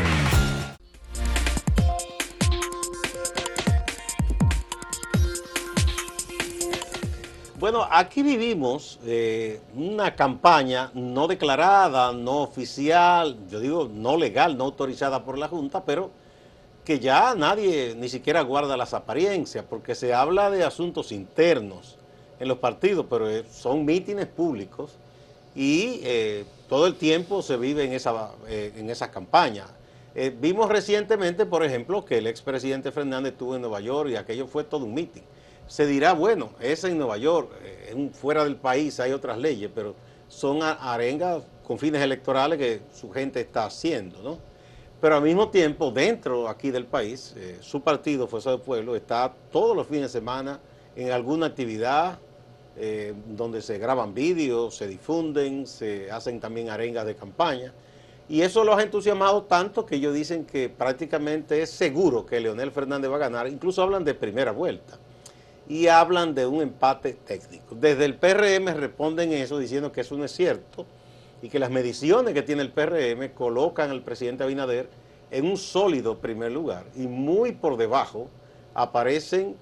Bueno, 7.57 7.87
aquí 7.89 8.21
vivimos 8.21 8.99
eh, 9.05 9.61
una 9.75 10.13
campaña 10.13 10.91
no 10.93 11.29
declarada, 11.29 12.11
no 12.11 12.41
oficial, 12.41 13.47
yo 13.47 13.61
digo 13.61 13.89
no 13.89 14.17
legal, 14.17 14.57
no 14.57 14.65
autorizada 14.65 15.23
por 15.23 15.37
la 15.37 15.47
Junta, 15.47 15.85
pero 15.85 16.11
que 16.83 16.99
ya 16.99 17.33
nadie 17.33 17.95
ni 17.95 18.09
siquiera 18.09 18.41
guarda 18.41 18.75
las 18.75 18.93
apariencias, 18.93 19.63
porque 19.69 19.95
se 19.95 20.13
habla 20.13 20.49
de 20.49 20.65
asuntos 20.65 21.13
internos 21.13 21.97
en 22.39 22.47
los 22.47 22.57
partidos, 22.57 23.05
pero 23.09 23.29
eh, 23.29 23.45
son 23.49 23.85
mítines 23.85 24.27
públicos 24.27 24.91
y 25.55 26.01
eh, 26.03 26.45
todo 26.67 26.87
el 26.87 26.95
tiempo 26.95 27.41
se 27.41 27.57
vive 27.57 27.83
en 27.83 27.93
esa, 27.93 28.31
eh, 28.47 28.73
en 28.75 28.89
esa 28.89 29.11
campaña. 29.11 29.67
vimos 30.39 30.69
recientemente, 30.69 31.45
por 31.45 31.63
ejemplo, 31.63 32.05
que 32.05 32.17
el 32.17 32.27
expresidente 32.27 32.91
Fernández 32.91 33.33
estuvo 33.33 33.55
en 33.55 33.61
Nueva 33.61 33.81
York 33.81 34.09
y 34.09 34.15
aquello 34.15 34.47
fue 34.47 34.63
todo 34.63 34.85
un 34.85 34.93
mitin. 34.93 35.23
Se 35.67 35.85
dirá, 35.85 36.13
bueno, 36.13 36.51
es 36.59 36.83
en 36.83 36.97
Nueva 36.97 37.17
York, 37.17 37.49
fuera 38.13 38.43
del 38.43 38.55
país 38.55 38.99
hay 38.99 39.11
otras 39.13 39.37
leyes, 39.37 39.69
pero 39.73 39.95
son 40.27 40.61
arengas 40.61 41.43
con 41.65 41.79
fines 41.79 42.01
electorales 42.01 42.59
que 42.59 42.81
su 42.93 43.11
gente 43.11 43.41
está 43.41 43.65
haciendo, 43.65 44.21
¿no? 44.21 44.37
Pero 45.01 45.17
al 45.17 45.23
mismo 45.23 45.49
tiempo, 45.49 45.91
dentro 45.91 46.47
aquí 46.47 46.71
del 46.71 46.85
país, 46.85 47.35
su 47.61 47.81
partido, 47.81 48.27
Fuerza 48.27 48.51
del 48.51 48.61
Pueblo, 48.61 48.95
está 48.95 49.33
todos 49.51 49.75
los 49.75 49.87
fines 49.87 50.13
de 50.13 50.19
semana 50.19 50.59
en 50.95 51.11
alguna 51.11 51.47
actividad 51.47 52.19
eh, 52.77 53.13
donde 53.27 53.61
se 53.61 53.77
graban 53.77 54.13
vídeos, 54.13 54.75
se 54.75 54.87
difunden, 54.87 55.65
se 55.65 56.11
hacen 56.11 56.39
también 56.39 56.69
arengas 56.69 57.05
de 57.05 57.15
campaña. 57.15 57.73
Y 58.27 58.41
eso 58.41 58.63
los 58.63 58.77
ha 58.77 58.83
entusiasmado 58.83 59.43
tanto 59.43 59.85
que 59.85 59.95
ellos 59.95 60.13
dicen 60.13 60.45
que 60.45 60.67
prácticamente 60.67 61.61
es 61.61 61.69
seguro 61.69 62.25
que 62.25 62.39
Leonel 62.39 62.71
Fernández 62.71 63.11
va 63.11 63.15
a 63.15 63.19
ganar. 63.19 63.47
Incluso 63.47 63.81
hablan 63.81 64.03
de 64.03 64.13
primera 64.13 64.51
vuelta. 64.51 64.97
Y 65.67 65.87
hablan 65.87 66.35
de 66.35 66.45
un 66.45 66.61
empate 66.61 67.13
técnico. 67.13 67.75
Desde 67.75 68.05
el 68.05 68.15
PRM 68.15 68.67
responden 68.75 69.31
eso 69.33 69.57
diciendo 69.57 69.91
que 69.91 70.01
eso 70.01 70.15
no 70.17 70.25
es 70.25 70.31
cierto 70.31 70.85
y 71.41 71.49
que 71.49 71.59
las 71.59 71.69
mediciones 71.69 72.33
que 72.33 72.41
tiene 72.41 72.61
el 72.61 72.71
PRM 72.71 73.29
colocan 73.33 73.89
al 73.89 74.01
presidente 74.01 74.43
Abinader 74.43 74.89
en 75.31 75.45
un 75.45 75.57
sólido 75.57 76.17
primer 76.19 76.51
lugar 76.51 76.85
y 76.95 77.07
muy 77.07 77.51
por 77.51 77.77
debajo 77.77 78.29
aparecen 78.73 79.55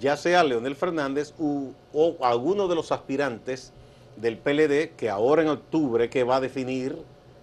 ya 0.00 0.16
sea 0.16 0.44
Leonel 0.44 0.76
Fernández 0.76 1.34
o 1.38 2.16
alguno 2.20 2.68
de 2.68 2.74
los 2.74 2.92
aspirantes 2.92 3.72
del 4.16 4.38
PLD 4.38 4.94
que 4.96 5.10
ahora 5.10 5.42
en 5.42 5.48
octubre 5.48 6.08
que 6.08 6.24
va 6.24 6.36
a 6.36 6.40
definir, 6.40 6.96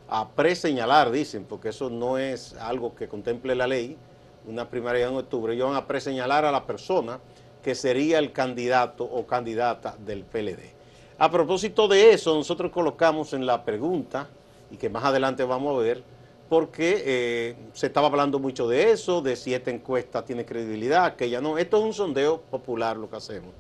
a 0.10 0.30
preseñalar, 0.30 1.12
dicen, 1.12 1.46
porque 1.48 1.70
eso 1.70 1.90
no 1.90 2.18
es 2.18 2.54
algo 2.56 2.96
que 2.96 3.08
contemple 3.08 3.56
la 3.56 3.68
ley, 3.68 3.98
una 4.46 4.70
primaria 4.70 5.08
en 5.08 5.16
octubre, 5.16 5.54
ellos 5.54 5.70
van 5.70 5.78
a 5.78 5.88
preseñalar 5.88 6.46
a 6.46 6.52
la 6.52 6.66
persona 6.66 7.20
que 7.64 7.76
sería 7.76 8.20
el 8.20 8.32
candidato 8.32 9.04
o 9.04 9.26
candidata 9.26 9.96
del 10.06 10.24
PLD. 10.24 10.74
A 11.18 11.30
propósito 11.30 11.88
de 11.88 12.12
eso, 12.14 12.34
nosotros 12.36 12.72
colocamos 12.72 13.34
en 13.34 13.46
la 13.46 13.64
pregunta, 13.64 14.28
y 14.72 14.78
que 14.78 14.90
más 14.90 15.04
adelante 15.04 15.44
vamos 15.44 15.78
a 15.78 15.82
ver, 15.82 16.04
porque 16.52 17.02
eh, 17.06 17.56
se 17.72 17.88
estaba 17.88 18.08
hablando 18.08 18.38
mucho 18.38 18.68
de 18.68 18.92
eso, 18.92 19.22
de 19.22 19.38
si 19.38 19.54
esta 19.54 19.72
encuesta 19.72 20.26
tiene 20.26 20.46
credibilidad, 20.46 21.16
que 21.16 21.30
ya 21.30 21.40
no. 21.40 21.58
Esto 21.58 21.78
es 21.78 21.84
un 21.86 21.94
sondeo 21.94 22.42
popular 22.42 22.98
lo 22.98 23.10
que 23.10 23.16
hacemos. 23.16 23.54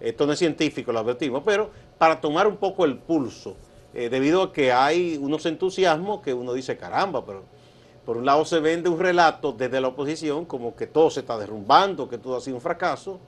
Esto 0.00 0.24
no 0.24 0.32
es 0.32 0.38
científico, 0.38 0.90
lo 0.90 1.00
advertimos, 1.00 1.42
pero 1.44 1.70
para 1.98 2.22
tomar 2.22 2.46
un 2.46 2.56
poco 2.56 2.86
el 2.86 2.96
pulso, 2.96 3.54
eh, 3.92 4.08
debido 4.08 4.42
a 4.42 4.50
que 4.50 4.72
hay 4.72 5.18
unos 5.20 5.44
entusiasmos 5.44 6.22
que 6.22 6.32
uno 6.32 6.54
dice, 6.54 6.78
caramba, 6.78 7.22
pero 7.26 7.42
por 8.06 8.16
un 8.16 8.24
lado 8.24 8.46
se 8.46 8.60
vende 8.60 8.88
un 8.88 8.98
relato 8.98 9.52
desde 9.52 9.78
la 9.82 9.88
oposición 9.88 10.46
como 10.46 10.74
que 10.74 10.86
todo 10.86 11.10
se 11.10 11.20
está 11.20 11.36
derrumbando, 11.36 12.08
que 12.08 12.16
todo 12.16 12.38
ha 12.38 12.40
sido 12.40 12.56
un 12.56 12.62
fracaso, 12.62 13.20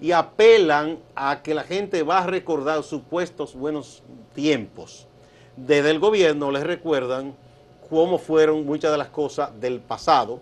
y 0.00 0.12
apelan 0.12 1.00
a 1.16 1.42
que 1.42 1.54
la 1.54 1.64
gente 1.64 2.04
va 2.04 2.18
a 2.18 2.26
recordar 2.28 2.84
supuestos 2.84 3.56
buenos 3.56 4.04
tiempos. 4.32 5.08
Desde 5.56 5.90
el 5.90 5.98
gobierno 5.98 6.52
les 6.52 6.62
recuerdan 6.62 7.34
cómo 7.90 8.18
fueron 8.18 8.64
muchas 8.64 8.92
de 8.92 8.98
las 8.98 9.08
cosas 9.08 9.50
del 9.60 9.80
pasado 9.80 10.38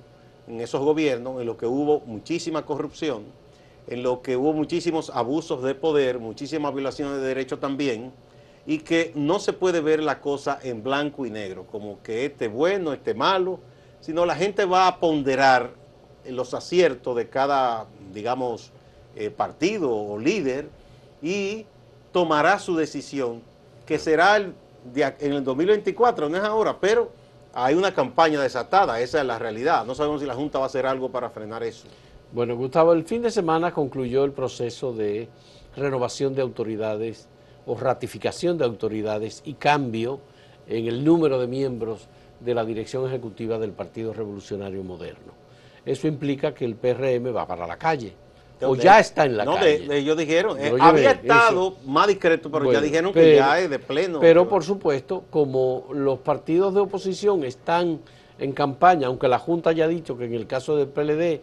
en 0.47 0.61
esos 0.61 0.83
gobiernos, 0.83 1.40
en 1.40 1.47
los 1.47 1.57
que 1.57 1.67
hubo 1.67 2.00
muchísima 2.00 2.64
corrupción, 2.64 3.25
en 3.87 4.02
lo 4.02 4.21
que 4.21 4.37
hubo 4.37 4.52
muchísimos 4.52 5.11
abusos 5.11 5.62
de 5.62 5.75
poder, 5.75 6.19
muchísimas 6.19 6.75
violaciones 6.75 7.17
de 7.17 7.26
derechos 7.26 7.59
también, 7.59 8.12
y 8.67 8.78
que 8.78 9.12
no 9.14 9.38
se 9.38 9.55
puede 9.55 9.81
ver 9.81 10.02
la 10.02 10.21
cosa 10.21 10.59
en 10.62 10.83
blanco 10.83 11.25
y 11.25 11.31
negro, 11.31 11.64
como 11.64 12.02
que 12.02 12.26
este 12.26 12.49
bueno, 12.49 12.93
este 12.93 13.14
malo, 13.14 13.61
sino 14.00 14.26
la 14.26 14.37
gente 14.37 14.67
va 14.67 14.87
a 14.87 15.00
ponderar 15.00 15.71
los 16.26 16.52
aciertos 16.52 17.17
de 17.17 17.31
cada, 17.31 17.87
digamos, 18.12 18.73
eh, 19.17 19.31
partido 19.31 19.90
o 19.90 20.19
líder 20.19 20.69
y 21.23 21.64
tomará 22.12 22.59
su 22.59 22.76
decisión, 22.76 23.40
que 23.87 23.99
será 23.99 24.37
el, 24.37 24.55
en 24.95 25.33
el 25.33 25.45
2024, 25.45 26.28
no 26.28 26.37
es 26.37 26.43
ahora, 26.43 26.78
pero 26.78 27.11
hay 27.55 27.75
una 27.75 27.95
campaña 27.95 28.40
desatada, 28.40 29.00
esa 29.00 29.21
es 29.21 29.26
la 29.26 29.38
realidad. 29.38 29.85
No 29.85 29.95
sabemos 29.95 30.21
si 30.21 30.26
la 30.26 30.35
Junta 30.35 30.59
va 30.59 30.64
a 30.64 30.69
hacer 30.69 30.87
algo 30.87 31.11
para 31.11 31.31
frenar 31.31 31.62
eso. 31.62 31.88
Bueno, 32.33 32.57
Gustavo, 32.57 32.93
el 32.93 33.05
fin 33.05 33.23
de 33.23 33.31
semana 33.31 33.73
concluyó 33.73 34.25
el 34.25 34.33
proceso 34.33 34.93
de 34.93 35.28
renovación 35.76 36.35
de 36.35 36.43
autoridades 36.43 37.28
o 37.67 37.75
ratificación 37.75 38.59
de 38.59 38.64
autoridades 38.64 39.43
y 39.45 39.55
cambio 39.55 40.21
en 40.67 40.87
el 40.87 41.05
número 41.05 41.40
de 41.40 41.47
miembros 41.47 42.09
de 42.40 42.55
la 42.55 42.64
dirección 42.64 43.07
ejecutiva 43.07 43.59
del 43.59 43.73
Partido 43.73 44.12
Revolucionario 44.12 44.83
Moderno. 44.85 45.33
Eso 45.85 46.07
implica 46.07 46.55
que 46.55 46.64
el 46.64 46.76
PRM 46.76 47.35
va 47.35 47.47
para 47.47 47.67
la 47.67 47.78
calle 47.78 48.14
o 48.62 48.75
ya 48.77 49.00
está 49.00 49.25
en 49.25 49.37
la 49.37 49.45
calle. 49.45 49.87
No, 49.87 49.93
ellos 49.93 50.17
dijeron, 50.17 50.59
eh, 50.59 50.73
había 50.81 51.12
estado 51.12 51.77
más 51.85 52.07
discreto, 52.09 52.50
pero 52.50 52.73
ya 52.73 52.81
dijeron 52.81 53.12
que 53.12 53.37
ya 53.37 53.59
es 53.61 53.71
de 53.71 53.79
pleno. 53.79 54.21
Pero 54.21 54.49
por 54.49 54.65
supuesto, 54.65 55.25
como 55.31 55.87
los 55.93 56.19
partidos 56.21 56.75
de 56.75 56.81
oposición 56.81 57.45
están 57.45 58.00
en 58.38 58.53
campaña, 58.53 59.09
aunque 59.09 59.29
la 59.29 59.38
Junta 59.38 59.71
haya 59.71 59.88
dicho 59.88 60.17
que 60.17 60.25
en 60.25 60.35
el 60.35 60.47
caso 60.47 60.77
del 60.77 60.88
PLD 60.88 61.41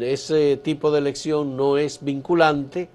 ese 0.00 0.56
tipo 0.58 0.90
de 0.90 0.98
elección 0.98 1.56
no 1.56 1.78
es 1.78 2.02
vinculante, 2.02 2.88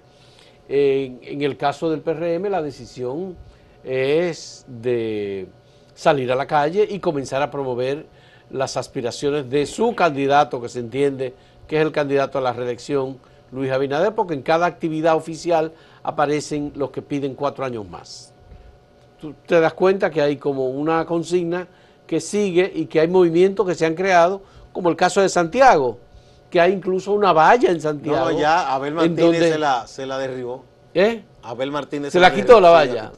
en 0.68 1.42
el 1.42 1.56
caso 1.56 1.90
del 1.90 2.00
PRM 2.00 2.48
la 2.48 2.62
decisión 2.62 3.36
es 3.82 4.64
de 4.68 5.48
salir 5.94 6.30
a 6.30 6.34
la 6.34 6.46
calle 6.46 6.86
y 6.88 7.00
comenzar 7.00 7.42
a 7.42 7.50
promover 7.50 8.06
las 8.50 8.76
aspiraciones 8.76 9.50
de 9.50 9.66
su 9.66 9.94
candidato, 9.94 10.60
que 10.60 10.68
se 10.68 10.80
entiende 10.80 11.34
que 11.66 11.76
es 11.76 11.82
el 11.82 11.92
candidato 11.92 12.38
a 12.38 12.40
la 12.40 12.52
reelección 12.52 13.18
Luis 13.52 13.70
Abinader, 13.70 14.14
porque 14.14 14.34
en 14.34 14.42
cada 14.42 14.66
actividad 14.66 15.16
oficial 15.16 15.72
aparecen 16.02 16.72
los 16.76 16.90
que 16.90 17.02
piden 17.02 17.34
cuatro 17.34 17.64
años 17.64 17.88
más. 17.88 18.32
Tú 19.20 19.34
te 19.46 19.60
das 19.60 19.74
cuenta 19.74 20.10
que 20.10 20.22
hay 20.22 20.36
como 20.36 20.68
una 20.70 21.04
consigna 21.04 21.68
que 22.06 22.20
sigue 22.20 22.70
y 22.74 22.86
que 22.86 23.00
hay 23.00 23.08
movimientos 23.08 23.66
que 23.66 23.74
se 23.74 23.86
han 23.86 23.94
creado, 23.94 24.42
como 24.72 24.88
el 24.88 24.96
caso 24.96 25.20
de 25.20 25.28
Santiago, 25.28 25.98
que 26.48 26.60
hay 26.60 26.72
incluso 26.72 27.12
una 27.12 27.32
valla 27.32 27.70
en 27.70 27.80
Santiago. 27.80 28.30
No, 28.30 28.38
ya 28.38 28.72
Abel 28.72 28.94
Martínez 28.94 29.52
se, 29.86 30.06
la, 30.06 30.18
derribó. 30.18 30.64
¿Eh? 30.94 31.22
Abel 31.42 31.70
Martínez 31.70 32.12
se, 32.12 32.20
la, 32.20 32.34
quitó 32.34 32.60
la 32.60 32.70
valla. 32.70 33.12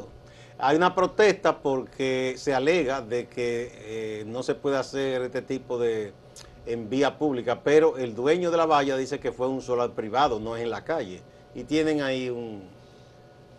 hay 0.58 0.76
una 0.76 0.94
protesta 0.94 1.58
porque 1.58 2.34
se 2.36 2.54
alega 2.54 3.00
de 3.00 3.28
que 3.28 3.72
eh, 3.74 4.24
no 4.26 4.42
se 4.42 4.54
puede 4.54 4.76
hacer 4.76 5.22
este 5.22 5.42
tipo 5.42 5.78
de, 5.78 6.12
en 6.66 6.88
vía 6.88 7.18
pública, 7.18 7.60
pero 7.62 7.96
el 7.96 8.14
dueño 8.14 8.50
de 8.50 8.56
la 8.56 8.66
valla 8.66 8.96
dice 8.96 9.18
que 9.20 9.32
fue 9.32 9.48
un 9.48 9.62
solar 9.62 9.90
privado, 9.90 10.38
no 10.40 10.56
es 10.56 10.62
en 10.62 10.70
la 10.70 10.84
calle. 10.84 11.22
Y 11.54 11.64
tienen 11.64 12.00
ahí 12.00 12.30
un, 12.30 12.62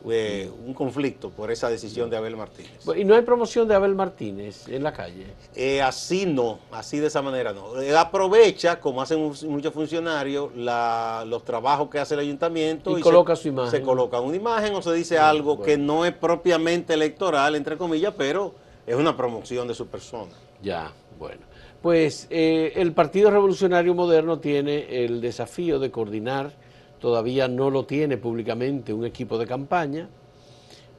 eh, 0.10 0.52
un 0.66 0.74
conflicto 0.74 1.30
por 1.30 1.50
esa 1.50 1.70
decisión 1.70 2.10
de 2.10 2.18
Abel 2.18 2.36
Martínez. 2.36 2.86
¿Y 2.96 3.06
no 3.06 3.16
hay 3.16 3.22
promoción 3.22 3.70
de 3.70 3.76
Abel 3.76 3.96
Martínez 3.96 4.68
en 4.68 4.84
la 4.84 4.92
calle? 4.92 5.28
Eh, 5.56 5.82
así 5.82 6.26
no, 6.26 6.60
así 6.72 7.00
de 7.00 7.08
esa 7.08 7.22
manera 7.22 7.54
no. 7.54 7.68
aprovecha, 7.98 8.82
como 8.82 9.02
hacen 9.02 9.32
muchos 9.48 9.74
funcionarios, 9.74 10.52
los 10.56 11.46
trabajos 11.46 11.90
que 11.90 12.00
hace 12.00 12.16
el 12.16 12.20
ayuntamiento 12.20 12.98
y, 12.98 13.02
coloca 13.02 13.36
su 13.36 13.48
imagen. 13.48 13.72
Se 13.72 13.82
coloca 13.82 14.20
una 14.20 14.36
imagen 14.36 14.76
o 14.76 14.82
se 14.82 14.92
dice 14.92 15.18
algo 15.18 15.62
que 15.62 15.78
no 15.78 16.06
es 16.06 16.14
propiamente 16.14 16.94
electoral, 16.94 17.56
entre 17.56 17.78
comillas, 17.78 18.14
pero 18.18 18.56
es 18.86 18.96
una 18.96 19.16
promoción 19.16 19.70
de 19.70 19.74
su 19.74 19.88
persona. 19.88 20.34
Ya, 20.62 20.92
bueno. 21.18 21.53
Pues 21.84 22.28
eh, 22.30 22.72
el 22.78 22.94
Partido 22.94 23.30
Revolucionario 23.30 23.94
Moderno 23.94 24.40
tiene 24.40 25.04
el 25.04 25.20
desafío 25.20 25.80
de 25.80 25.92
coordinar, 25.92 26.54
todavía 26.98 27.50
no 27.50 27.70
lo 27.70 27.86
tiene 27.86 28.16
públicamente 28.16 28.94
un 28.94 29.04
equipo 29.04 29.38
de 29.38 29.46
campaña, 29.46 30.08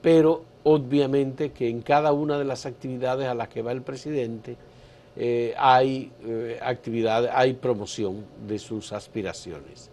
pero 0.03 0.45
obviamente 0.65 1.53
que 1.53 1.71
en 1.71 1.81
cada 1.81 2.13
una 2.13 2.37
de 2.37 2.45
las 2.45 2.67
actividades 2.67 3.27
a 3.27 3.35
las 3.35 3.49
que 3.49 3.63
va 3.63 3.73
el 3.73 3.81
presidente 3.81 4.59
eh, 5.17 5.55
hay 5.57 6.13
eh, 6.23 6.59
actividad, 6.61 7.31
hay 7.33 7.55
promoción 7.55 8.27
de 8.47 8.59
sus 8.59 8.93
aspiraciones. 8.93 9.89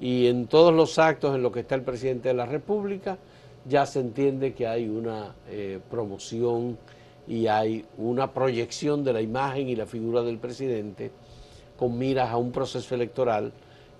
Y 0.00 0.26
en 0.26 0.48
todos 0.48 0.74
los 0.74 0.98
actos 0.98 1.36
en 1.36 1.42
los 1.44 1.52
que 1.52 1.60
está 1.60 1.76
el 1.76 1.82
presidente 1.82 2.30
de 2.30 2.34
la 2.34 2.46
República 2.46 3.16
ya 3.64 3.86
se 3.86 4.00
entiende 4.00 4.54
que 4.54 4.66
hay 4.66 4.88
una 4.88 5.36
promoción 5.88 6.78
y 7.26 7.46
hay 7.46 7.84
una 7.98 8.32
proyección 8.32 9.04
de 9.04 9.12
la 9.12 9.20
imagen 9.20 9.68
y 9.68 9.76
la 9.76 9.86
figura 9.86 10.22
del 10.22 10.38
presidente 10.38 11.10
con 11.76 11.98
miras 11.98 12.30
a 12.30 12.36
un 12.36 12.52
proceso 12.52 12.94
electoral 12.94 13.52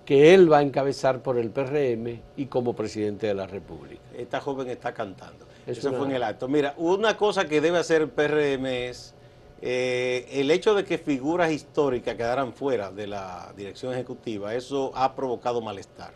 que 0.05 0.33
él 0.33 0.51
va 0.51 0.59
a 0.59 0.61
encabezar 0.61 1.21
por 1.21 1.37
el 1.37 1.49
PRM 1.49 2.19
y 2.35 2.45
como 2.47 2.75
presidente 2.75 3.27
de 3.27 3.33
la 3.33 3.47
República. 3.47 4.01
Esta 4.17 4.41
joven 4.41 4.69
está 4.69 4.93
cantando. 4.93 5.45
Eso 5.65 5.93
fue 5.93 6.07
en 6.07 6.15
el 6.15 6.23
acto. 6.23 6.47
Mira, 6.49 6.73
una 6.77 7.15
cosa 7.15 7.45
que 7.47 7.61
debe 7.61 7.77
hacer 7.77 8.01
el 8.01 8.09
PRM 8.09 8.65
es 8.65 9.13
eh, 9.61 10.27
el 10.31 10.51
hecho 10.51 10.75
de 10.75 10.83
que 10.83 10.97
figuras 10.97 11.51
históricas 11.51 12.15
quedaran 12.15 12.51
fuera 12.51 12.91
de 12.91 13.07
la 13.07 13.53
dirección 13.55 13.93
ejecutiva, 13.93 14.53
eso 14.53 14.91
ha 14.93 15.15
provocado 15.15 15.61
malestar. 15.61 16.11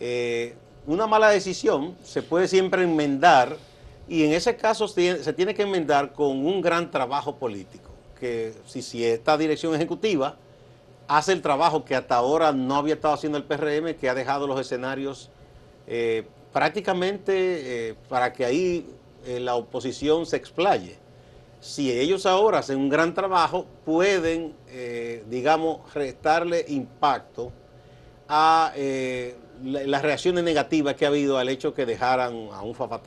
Eh, 0.00 0.54
una 0.86 1.06
mala 1.06 1.30
decisión 1.30 1.96
se 2.02 2.22
puede 2.22 2.46
siempre 2.46 2.82
enmendar 2.82 3.56
y 4.08 4.24
en 4.24 4.32
ese 4.32 4.56
caso 4.56 4.88
se 4.88 5.32
tiene 5.34 5.54
que 5.54 5.62
enmendar 5.62 6.12
con 6.12 6.44
un 6.44 6.60
gran 6.60 6.90
trabajo 6.90 7.36
político, 7.36 7.90
que 8.18 8.54
si, 8.66 9.04
esta 9.04 9.36
dirección 9.36 9.74
ejecutiva 9.74 10.36
hace 11.06 11.32
el 11.32 11.42
trabajo 11.42 11.84
que 11.84 11.94
hasta 11.94 12.16
ahora 12.16 12.52
no 12.52 12.76
había 12.76 12.94
estado 12.94 13.14
haciendo 13.14 13.38
el 13.38 13.44
PRM, 13.44 13.94
que 13.94 14.08
ha 14.08 14.14
dejado 14.14 14.46
los 14.46 14.60
escenarios 14.60 15.30
eh, 15.86 16.26
prácticamente 16.52 17.96
para 18.08 18.32
que 18.32 18.44
ahí 18.44 18.86
la 19.26 19.54
oposición 19.54 20.26
se 20.26 20.36
explaye. 20.36 20.96
Si 21.60 21.90
ellos 21.90 22.24
ahora 22.24 22.58
hacen 22.58 22.78
un 22.78 22.88
gran 22.88 23.14
trabajo, 23.14 23.66
pueden, 23.84 24.54
eh, 24.68 25.24
digamos, 25.28 25.92
restarle 25.92 26.64
impacto 26.68 27.52
a 28.28 28.72
eh, 29.64 29.86
las 29.86 30.02
reacciones 30.02 30.44
negativas 30.44 30.94
que 30.94 31.04
ha 31.04 31.08
habido 31.08 31.38
al 31.38 31.48
hecho 31.48 31.74
que 31.74 31.86
dejaran 31.86 32.48
a 32.52 32.62
un 32.62 32.74
Fafa 32.74 33.00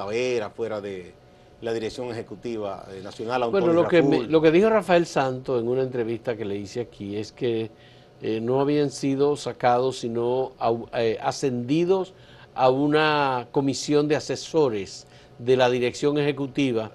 fuera 0.56 0.82
de 0.82 1.14
la 1.62 1.74
dirección 1.74 2.10
ejecutiva 2.10 2.86
eh, 2.92 3.02
nacional. 3.04 3.50
bueno, 3.52 3.74
lo 3.74 3.88
que, 3.88 4.02
lo 4.02 4.42
que 4.42 4.52
dijo 4.52 4.70
Rafael 4.70 5.06
Santos 5.06 5.62
en 5.62 5.68
una 5.68 5.84
entrevista 5.84 6.36
que 6.36 6.46
le 6.46 6.56
hice 6.56 6.82
aquí 6.82 7.16
es 7.18 7.32
que 7.32 7.70
no 8.42 8.60
habían 8.60 8.92
sido 8.92 9.36
sacados, 9.36 9.98
sino 9.98 10.52
ascendidos 11.22 12.14
a 12.54 12.70
una 12.70 13.48
comisión 13.52 14.08
de 14.08 14.16
asesores 14.16 15.08
de 15.40 15.58
la 15.58 15.72
dirección 15.72 16.20
ejecutiva 16.20 16.92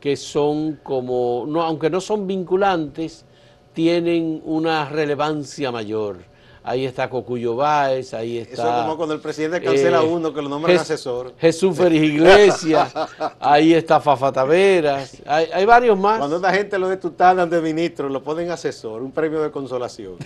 que 0.00 0.16
son 0.16 0.78
como, 0.82 1.44
no, 1.48 1.62
aunque 1.62 1.90
no 1.90 2.00
son 2.00 2.26
vinculantes, 2.26 3.24
tienen 3.72 4.42
una 4.44 4.88
relevancia 4.88 5.72
mayor. 5.72 6.18
Ahí 6.68 6.84
está 6.84 7.08
Cocuyo 7.08 7.56
Báez, 7.56 8.12
ahí 8.12 8.38
está... 8.38 8.52
Eso 8.52 8.68
es 8.68 8.82
como 8.82 8.96
cuando 8.96 9.14
el 9.14 9.20
presidente 9.20 9.62
cancela 9.62 10.02
eh, 10.02 10.06
uno 10.06 10.34
que 10.34 10.42
lo 10.42 10.48
nombra 10.48 10.74
asesor. 10.74 11.32
Jesús 11.38 11.76
Félix 11.76 12.04
Iglesias, 12.04 12.92
ahí 13.40 13.72
está 13.72 14.00
Fafa 14.00 14.30
Taveras, 14.30 15.16
hay, 15.26 15.64
varios 15.64 15.98
más. 15.98 16.18
Cuando 16.18 16.38
la 16.38 16.52
gente 16.52 16.78
lo 16.78 16.88
detutan 16.88 17.48
de 17.48 17.60
ministro, 17.60 18.08
lo 18.08 18.22
ponen 18.22 18.50
asesor, 18.50 19.02
un 19.02 19.12
premio 19.12 19.40
de 19.42 19.50
consolación. 19.50 20.16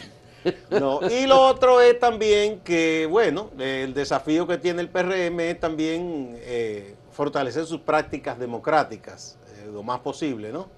No. 0.70 0.98
Y 1.08 1.26
lo 1.26 1.40
otro 1.40 1.80
es 1.80 2.00
también 2.00 2.58
que, 2.60 3.06
bueno, 3.08 3.50
el 3.60 3.94
desafío 3.94 4.44
que 4.46 4.58
tiene 4.58 4.82
el 4.82 4.88
PRM 4.88 5.38
es 5.38 5.60
también 5.60 6.36
eh, 6.40 6.96
fortalecer 7.12 7.64
sus 7.66 7.80
prácticas 7.80 8.36
democráticas 8.40 9.38
lo 9.72 9.82
más 9.82 10.00
posible, 10.00 10.52
¿no? 10.52 10.68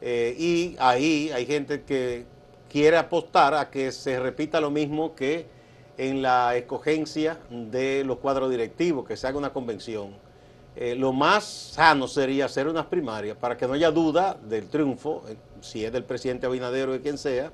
Eh, 0.00 0.34
y 0.38 0.76
ahí 0.78 1.30
hay 1.34 1.44
gente 1.46 1.82
que 1.82 2.24
quiere 2.70 2.96
apostar 2.96 3.52
a 3.54 3.68
que 3.68 3.92
se 3.92 4.18
repita 4.20 4.60
lo 4.60 4.70
mismo 4.70 5.14
que 5.14 5.46
en 5.98 6.22
la 6.22 6.56
escogencia 6.56 7.38
de 7.50 8.04
los 8.04 8.18
cuadros 8.18 8.48
directivos, 8.48 9.06
que 9.06 9.16
se 9.16 9.26
haga 9.26 9.36
una 9.36 9.52
convención. 9.52 10.14
Eh, 10.76 10.94
lo 10.94 11.12
más 11.12 11.44
sano 11.44 12.06
sería 12.06 12.46
hacer 12.46 12.68
unas 12.68 12.86
primarias 12.86 13.36
para 13.36 13.56
que 13.56 13.66
no 13.66 13.74
haya 13.74 13.90
duda 13.90 14.38
del 14.42 14.68
triunfo, 14.68 15.24
eh, 15.28 15.36
si 15.60 15.84
es 15.84 15.92
del 15.92 16.04
presidente 16.04 16.46
Abinader 16.46 16.88
o 16.88 16.92
de 16.92 17.00
quien 17.00 17.18
sea, 17.18 17.52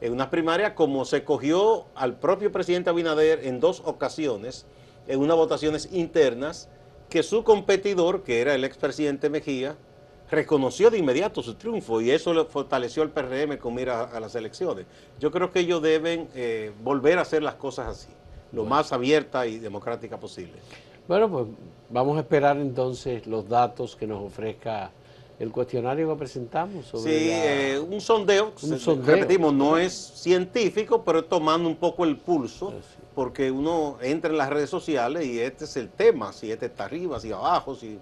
en 0.00 0.12
unas 0.12 0.26
primarias 0.26 0.72
como 0.72 1.04
se 1.04 1.24
cogió 1.24 1.86
al 1.94 2.18
propio 2.18 2.52
presidente 2.52 2.90
Abinader 2.90 3.46
en 3.46 3.60
dos 3.60 3.80
ocasiones, 3.84 4.66
en 5.06 5.20
unas 5.20 5.36
votaciones 5.36 5.88
internas, 5.92 6.68
que 7.08 7.22
su 7.22 7.44
competidor, 7.44 8.24
que 8.24 8.40
era 8.40 8.54
el 8.54 8.64
expresidente 8.64 9.30
Mejía, 9.30 9.76
reconoció 10.30 10.90
de 10.90 10.98
inmediato 10.98 11.42
su 11.42 11.54
triunfo 11.54 12.00
y 12.00 12.10
eso 12.10 12.34
le 12.34 12.44
fortaleció 12.44 13.02
el 13.02 13.10
PRM 13.10 13.58
con 13.58 13.74
mira 13.74 14.04
a, 14.04 14.20
las 14.20 14.34
elecciones. 14.34 14.86
Yo 15.20 15.30
creo 15.30 15.52
que 15.52 15.60
ellos 15.60 15.80
deben 15.82 16.28
eh, 16.34 16.72
volver 16.82 17.18
a 17.18 17.22
hacer 17.22 17.42
las 17.42 17.54
cosas 17.54 17.88
así, 17.88 18.08
lo 18.52 18.64
más 18.64 18.92
abierta 18.92 19.46
y 19.46 19.58
democrática 19.58 20.18
posible. 20.18 20.54
Bueno, 21.06 21.30
pues 21.30 21.46
vamos 21.90 22.16
a 22.16 22.20
esperar 22.20 22.56
entonces 22.56 23.26
los 23.26 23.48
datos 23.48 23.94
que 23.94 24.06
nos 24.06 24.22
ofrezca 24.22 24.90
el 25.38 25.52
cuestionario 25.52 26.08
que 26.08 26.16
presentamos. 26.16 26.86
Sobre 26.86 27.18
sí, 27.18 27.30
eh, 27.30 27.78
un, 27.78 28.00
sondeo, 28.00 28.52
un 28.62 28.78
sondeo, 28.78 29.14
repetimos, 29.14 29.52
no 29.52 29.78
es 29.78 29.92
científico, 29.92 31.02
pero 31.04 31.24
tomando 31.24 31.68
un 31.68 31.76
poco 31.76 32.04
el 32.04 32.16
pulso, 32.16 32.72
porque 33.14 33.50
uno 33.50 33.98
entra 34.00 34.30
en 34.30 34.38
las 34.38 34.50
redes 34.50 34.70
sociales 34.70 35.24
y 35.26 35.38
este 35.38 35.64
es 35.64 35.76
el 35.76 35.90
tema, 35.90 36.32
si 36.32 36.50
este 36.50 36.66
está 36.66 36.84
arriba, 36.84 37.20
si 37.20 37.30
abajo, 37.32 37.74
si 37.74 37.98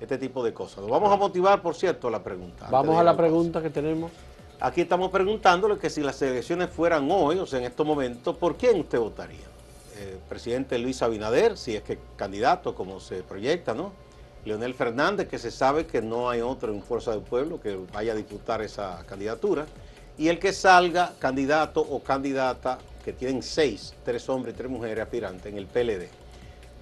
este 0.00 0.18
tipo 0.18 0.44
de 0.44 0.52
cosas. 0.52 0.86
vamos 0.86 1.12
a 1.12 1.16
motivar, 1.16 1.62
por 1.62 1.74
cierto, 1.74 2.10
la 2.10 2.22
pregunta. 2.22 2.68
Vamos 2.70 2.98
a 2.98 3.02
la 3.02 3.16
pregunta 3.16 3.62
que 3.62 3.70
tenemos. 3.70 4.10
Aquí 4.60 4.82
estamos 4.82 5.10
preguntándole 5.10 5.78
que 5.78 5.90
si 5.90 6.00
las 6.00 6.20
elecciones 6.22 6.70
fueran 6.70 7.10
hoy, 7.10 7.38
o 7.38 7.46
sea, 7.46 7.58
en 7.58 7.66
estos 7.66 7.86
momentos, 7.86 8.36
¿por 8.36 8.56
quién 8.56 8.80
usted 8.80 8.98
votaría? 8.98 9.46
Eh, 9.98 10.18
presidente 10.28 10.78
Luis 10.78 11.02
Abinader, 11.02 11.56
si 11.56 11.76
es 11.76 11.82
que 11.82 11.98
candidato, 12.16 12.74
como 12.74 13.00
se 13.00 13.22
proyecta, 13.22 13.74
¿no? 13.74 13.92
Leonel 14.44 14.74
Fernández, 14.74 15.28
que 15.28 15.38
se 15.38 15.50
sabe 15.50 15.86
que 15.86 16.02
no 16.02 16.28
hay 16.28 16.40
otro 16.40 16.72
en 16.72 16.82
Fuerza 16.82 17.12
del 17.12 17.22
Pueblo 17.22 17.60
que 17.60 17.78
vaya 17.92 18.12
a 18.12 18.16
disputar 18.16 18.60
esa 18.62 19.04
candidatura. 19.06 19.66
Y 20.18 20.28
el 20.28 20.38
que 20.38 20.52
salga 20.52 21.12
candidato 21.18 21.80
o 21.80 22.02
candidata, 22.02 22.78
que 23.04 23.12
tienen 23.12 23.42
seis, 23.42 23.94
tres 24.04 24.28
hombres 24.28 24.54
y 24.54 24.58
tres 24.58 24.70
mujeres 24.70 25.02
aspirantes 25.02 25.46
en 25.46 25.58
el 25.58 25.66
PLD. 25.66 26.08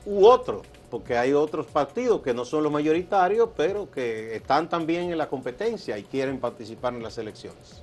U 0.06 0.26
otro 0.26 0.62
porque 0.92 1.16
hay 1.16 1.32
otros 1.32 1.64
partidos 1.68 2.20
que 2.20 2.34
no 2.34 2.44
son 2.44 2.64
los 2.64 2.70
mayoritarios, 2.70 3.48
pero 3.56 3.90
que 3.90 4.36
están 4.36 4.68
también 4.68 5.10
en 5.10 5.16
la 5.16 5.26
competencia 5.26 5.96
y 5.96 6.02
quieren 6.02 6.38
participar 6.38 6.92
en 6.92 7.02
las 7.02 7.16
elecciones. 7.16 7.82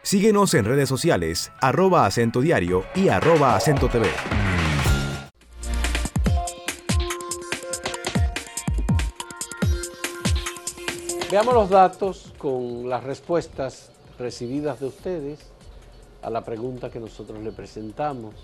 Síguenos 0.00 0.54
en 0.54 0.64
redes 0.64 0.88
sociales, 0.88 1.52
arroba 1.60 2.06
acento 2.06 2.40
diario 2.40 2.86
y 2.94 3.10
arroba 3.10 3.54
acento 3.54 3.90
TV. 3.90 4.08
Veamos 11.30 11.52
los 11.52 11.68
datos 11.68 12.32
con 12.38 12.88
las 12.88 13.04
respuestas 13.04 13.90
recibidas 14.18 14.80
de 14.80 14.86
ustedes 14.86 15.38
a 16.22 16.30
la 16.30 16.42
pregunta 16.44 16.90
que 16.90 16.98
nosotros 16.98 17.40
le 17.42 17.52
presentamos. 17.52 18.34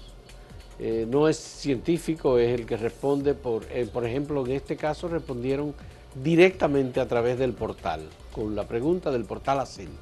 Eh, 0.79 1.07
no 1.09 1.27
es 1.29 1.37
científico, 1.37 2.39
es 2.39 2.57
el 2.59 2.65
que 2.67 2.77
responde, 2.77 3.35
por, 3.35 3.65
eh, 3.71 3.89
por 3.93 4.07
ejemplo, 4.07 4.47
en 4.47 4.53
este 4.53 4.77
caso 4.77 5.09
respondieron 5.09 5.75
directamente 6.23 7.01
a 7.01 7.09
través 7.09 7.37
del 7.39 7.55
portal, 7.55 8.03
con 8.35 8.55
la 8.55 8.67
pregunta 8.67 9.11
del 9.11 9.25
portal 9.25 9.61
acento, 9.61 9.93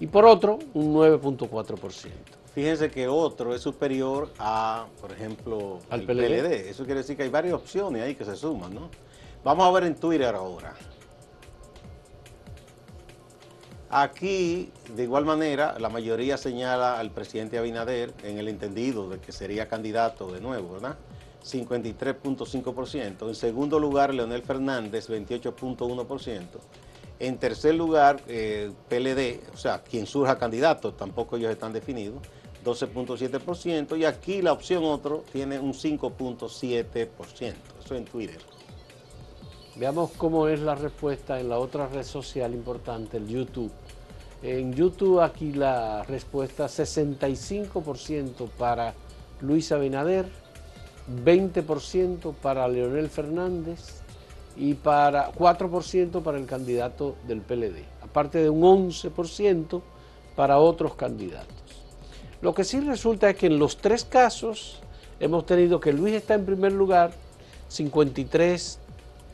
y 0.00 0.06
por 0.06 0.24
otro 0.24 0.58
un 0.74 0.94
9.4%. 0.94 2.10
Fíjense 2.54 2.90
que 2.90 3.08
otro 3.08 3.54
es 3.54 3.62
superior 3.62 4.30
a, 4.38 4.86
por 5.00 5.10
ejemplo, 5.10 5.80
al 5.90 6.02
PLD? 6.02 6.68
Eso 6.68 6.84
quiere 6.84 7.00
decir 7.00 7.16
que 7.16 7.24
hay 7.24 7.28
varias 7.28 7.54
opciones 7.54 8.02
ahí 8.02 8.14
que 8.14 8.24
se 8.24 8.36
suman, 8.36 8.72
¿no? 8.72 8.90
Vamos 9.42 9.66
a 9.66 9.72
ver 9.72 9.84
en 9.84 9.96
Twitter 9.96 10.32
ahora. 10.34 10.74
Aquí, 13.90 14.72
de 14.94 15.02
igual 15.02 15.24
manera, 15.24 15.76
la 15.78 15.88
mayoría 15.88 16.36
señala 16.36 16.98
al 16.98 17.10
presidente 17.10 17.58
Abinader 17.58 18.12
en 18.22 18.38
el 18.38 18.48
entendido 18.48 19.08
de 19.08 19.18
que 19.18 19.32
sería 19.32 19.68
candidato 19.68 20.32
de 20.32 20.40
nuevo, 20.40 20.74
¿verdad? 20.74 20.96
53.5%. 21.44 23.28
En 23.28 23.34
segundo 23.34 23.78
lugar, 23.78 24.14
Leonel 24.14 24.42
Fernández, 24.42 25.08
28.1%. 25.10 26.42
En 27.20 27.38
tercer 27.38 27.74
lugar, 27.74 28.20
eh, 28.26 28.72
PLD, 28.88 29.40
o 29.52 29.56
sea, 29.56 29.82
quien 29.82 30.06
surja 30.06 30.36
candidato, 30.38 30.94
tampoco 30.94 31.36
ellos 31.36 31.50
están 31.50 31.72
definidos, 31.72 32.22
12.7%. 32.64 33.96
Y 33.98 34.04
aquí 34.04 34.42
la 34.42 34.52
opción 34.52 34.84
otro 34.84 35.22
tiene 35.32 35.58
un 35.60 35.74
5.7%. 35.74 37.54
Eso 37.84 37.94
en 37.94 38.04
Twitter. 38.04 38.40
Veamos 39.76 40.12
cómo 40.12 40.48
es 40.48 40.60
la 40.60 40.74
respuesta 40.74 41.40
en 41.40 41.48
la 41.48 41.58
otra 41.58 41.88
red 41.88 42.04
social 42.04 42.54
importante, 42.54 43.16
el 43.16 43.26
YouTube. 43.26 43.72
En 44.42 44.72
YouTube 44.72 45.20
aquí 45.20 45.52
la 45.52 46.02
respuesta 46.04 46.66
65% 46.66 48.50
para 48.50 48.94
Luis 49.40 49.72
Abinader, 49.72 50.26
20% 51.24 52.34
para 52.34 52.66
Leonel 52.68 53.08
Fernández 53.08 54.00
y 54.56 54.74
para 54.74 55.32
4% 55.32 56.22
para 56.22 56.38
el 56.38 56.46
candidato 56.46 57.16
del 57.26 57.40
PLD, 57.40 57.82
aparte 58.02 58.38
de 58.38 58.48
un 58.48 58.62
11% 58.90 59.82
para 60.36 60.58
otros 60.58 60.94
candidatos. 60.94 61.54
Lo 62.40 62.54
que 62.54 62.64
sí 62.64 62.80
resulta 62.80 63.30
es 63.30 63.36
que 63.36 63.46
en 63.46 63.58
los 63.58 63.78
tres 63.78 64.04
casos 64.04 64.80
hemos 65.20 65.46
tenido 65.46 65.80
que 65.80 65.92
Luis 65.92 66.14
está 66.14 66.34
en 66.34 66.44
primer 66.44 66.72
lugar, 66.72 67.12
53 67.68 68.78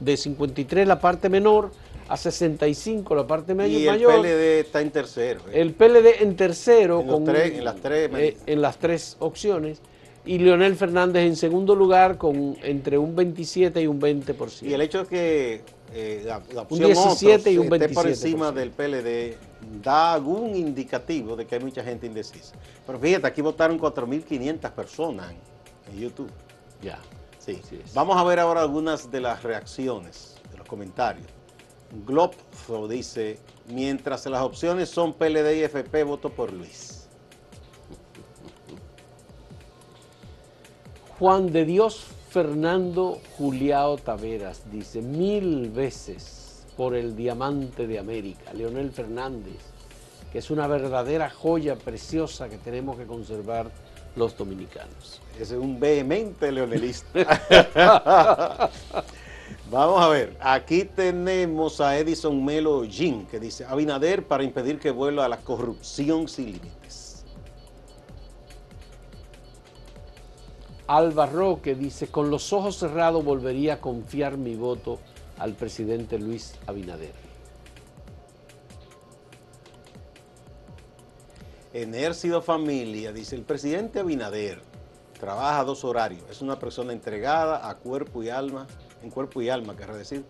de 0.01 0.17
53 0.17 0.89
la 0.89 1.01
parte 1.01 1.29
menor 1.29 1.71
a 2.09 2.17
65 2.17 3.15
la 3.15 3.27
parte 3.27 3.55
mayor. 3.55 3.81
Y 3.81 3.87
el 3.87 4.01
PLD 4.01 4.61
está 4.61 4.81
en 4.81 4.91
tercero. 4.91 5.41
¿eh? 5.49 5.61
El 5.61 5.75
PLD 5.75 6.23
en 6.23 6.37
tercero 6.37 7.01
en, 7.01 7.65
las 7.65 7.77
tres, 7.77 8.11
eh, 8.15 8.37
en 8.47 8.63
las 8.63 8.79
tres 8.79 9.17
opciones 9.21 9.81
y 10.25 10.39
Leonel 10.39 10.77
Fernández 10.77 11.25
en 11.25 11.37
segundo 11.37 11.75
lugar 11.75 12.19
con 12.19 12.57
entre 12.63 12.99
un 12.99 13.17
27 13.17 13.83
y 13.83 13.87
un 13.87 14.01
20%. 14.01 14.63
Y 14.63 14.75
el 14.75 14.83
hecho 14.83 15.05
de 15.05 15.07
que 15.07 15.63
eh, 15.93 16.23
la, 16.25 16.63
opción 16.63 16.85
un 16.85 16.93
17 16.93 17.53
y 17.53 17.59
un 17.59 17.69
27%. 17.69 17.83
esté 17.83 17.95
por 17.95 18.07
encima 18.07 18.53
del 18.53 18.71
PLD 18.71 19.37
da 19.83 20.15
algún 20.15 20.55
indicativo 20.55 21.37
de 21.37 21.47
que 21.47 21.57
hay 21.57 21.63
mucha 21.63 21.83
gente 21.83 22.07
indecisa. 22.07 22.55
Pero 22.87 22.99
fíjate, 22.99 23.27
aquí 23.27 23.41
votaron 23.41 23.79
4.500 23.79 24.71
personas 24.73 25.33
en 25.91 25.99
YouTube. 25.99 26.31
Ya. 26.83 26.99
Sí. 27.39 27.61
Vamos 27.95 28.17
a 28.17 28.25
ver 28.25 28.39
ahora 28.39 28.61
algunas 28.61 29.11
de 29.11 29.21
las 29.21 29.43
reacciones, 29.43 30.37
de 30.53 30.59
los 30.59 30.69
comentarios. 30.69 31.27
Globfo 32.07 32.87
dice, 32.87 33.39
mientras 33.69 34.27
las 34.27 34.43
opciones 34.43 34.89
son 34.89 35.15
PLD 35.15 35.57
y 35.57 35.63
FP, 35.63 36.05
voto 36.05 36.31
por 36.31 36.53
Luis. 36.53 37.00
Juan 41.21 41.53
de 41.53 41.67
Dios 41.67 42.07
Fernando 42.31 43.21
Juliao 43.37 43.99
Taveras 43.99 44.63
dice, 44.73 45.03
mil 45.03 45.69
veces 45.69 46.65
por 46.79 46.97
el 46.97 47.15
diamante 47.15 47.87
de 47.87 47.99
América, 47.99 48.55
Leonel 48.55 48.91
Fernández, 48.91 49.59
que 50.33 50.39
es 50.39 50.51
una 50.51 50.67
verdadera 50.67 51.29
joya 51.29 51.77
preciosa 51.77 52.49
que 52.49 52.57
tenemos 52.57 52.97
que 52.97 53.05
conservar 53.05 53.71
los 54.17 54.35
dominicanos. 54.35 55.21
Es 55.39 55.51
un 55.51 55.79
vehemente 55.79 56.51
leonelista. 56.51 57.11
Vamos 59.71 60.01
a 60.01 60.09
ver, 60.09 60.39
aquí 60.41 60.87
tenemos 60.87 61.83
a 61.83 61.99
Edison 61.99 62.43
Melo 62.43 62.83
Jin, 62.89 63.27
que 63.27 63.39
dice, 63.39 63.67
Abinader 63.67 64.27
para 64.27 64.43
impedir 64.43 64.79
que 64.79 64.91
vuelva 64.91 65.27
a 65.27 65.29
la 65.29 65.37
corrupción 65.37 66.29
sin 66.29 66.47
límites. 66.47 67.10
Alba 70.91 71.27
Roque 71.27 71.77
dice, 71.77 72.09
con 72.09 72.31
los 72.31 72.53
ojos 72.53 72.77
cerrados 72.77 73.25
volvería 73.25 73.75
a 73.75 73.81
confiar 73.81 74.37
mi 74.37 74.57
voto 74.57 74.99
al 75.39 75.53
presidente 75.53 76.19
Luis 76.19 76.57
Abinader. 76.67 77.13
Enércido 81.73 82.43
Familia, 82.43 83.13
dice 83.13 83.37
el 83.37 83.43
presidente 83.43 84.01
Abinader, 84.01 84.63
trabaja 85.21 85.63
dos 85.63 85.85
horarios, 85.85 86.25
es 86.29 86.43
una 86.43 86.59
persona 86.59 86.93
entregada 86.93 87.71
a 87.71 87.77
cuerpo 87.77 88.25
y 88.25 88.31
alma, 88.31 88.67
en 89.01 89.11
cuerpo 89.11 89.41
y 89.41 89.49
alma, 89.49 89.77
querrá 89.77 89.97
decir, 89.97 90.25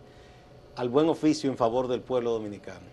al 0.77 0.90
buen 0.90 1.09
oficio 1.09 1.51
en 1.51 1.57
favor 1.57 1.88
del 1.88 2.03
pueblo 2.03 2.33
dominicano. 2.33 2.85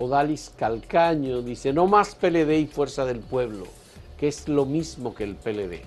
Odalis 0.00 0.52
Calcaño 0.56 1.40
dice, 1.40 1.72
no 1.72 1.86
más 1.86 2.16
PLD 2.16 2.58
y 2.58 2.66
Fuerza 2.66 3.04
del 3.04 3.20
Pueblo, 3.20 3.66
que 4.22 4.28
es 4.28 4.48
lo 4.48 4.64
mismo 4.66 5.16
que 5.16 5.24
el 5.24 5.34
PLD. 5.34 5.80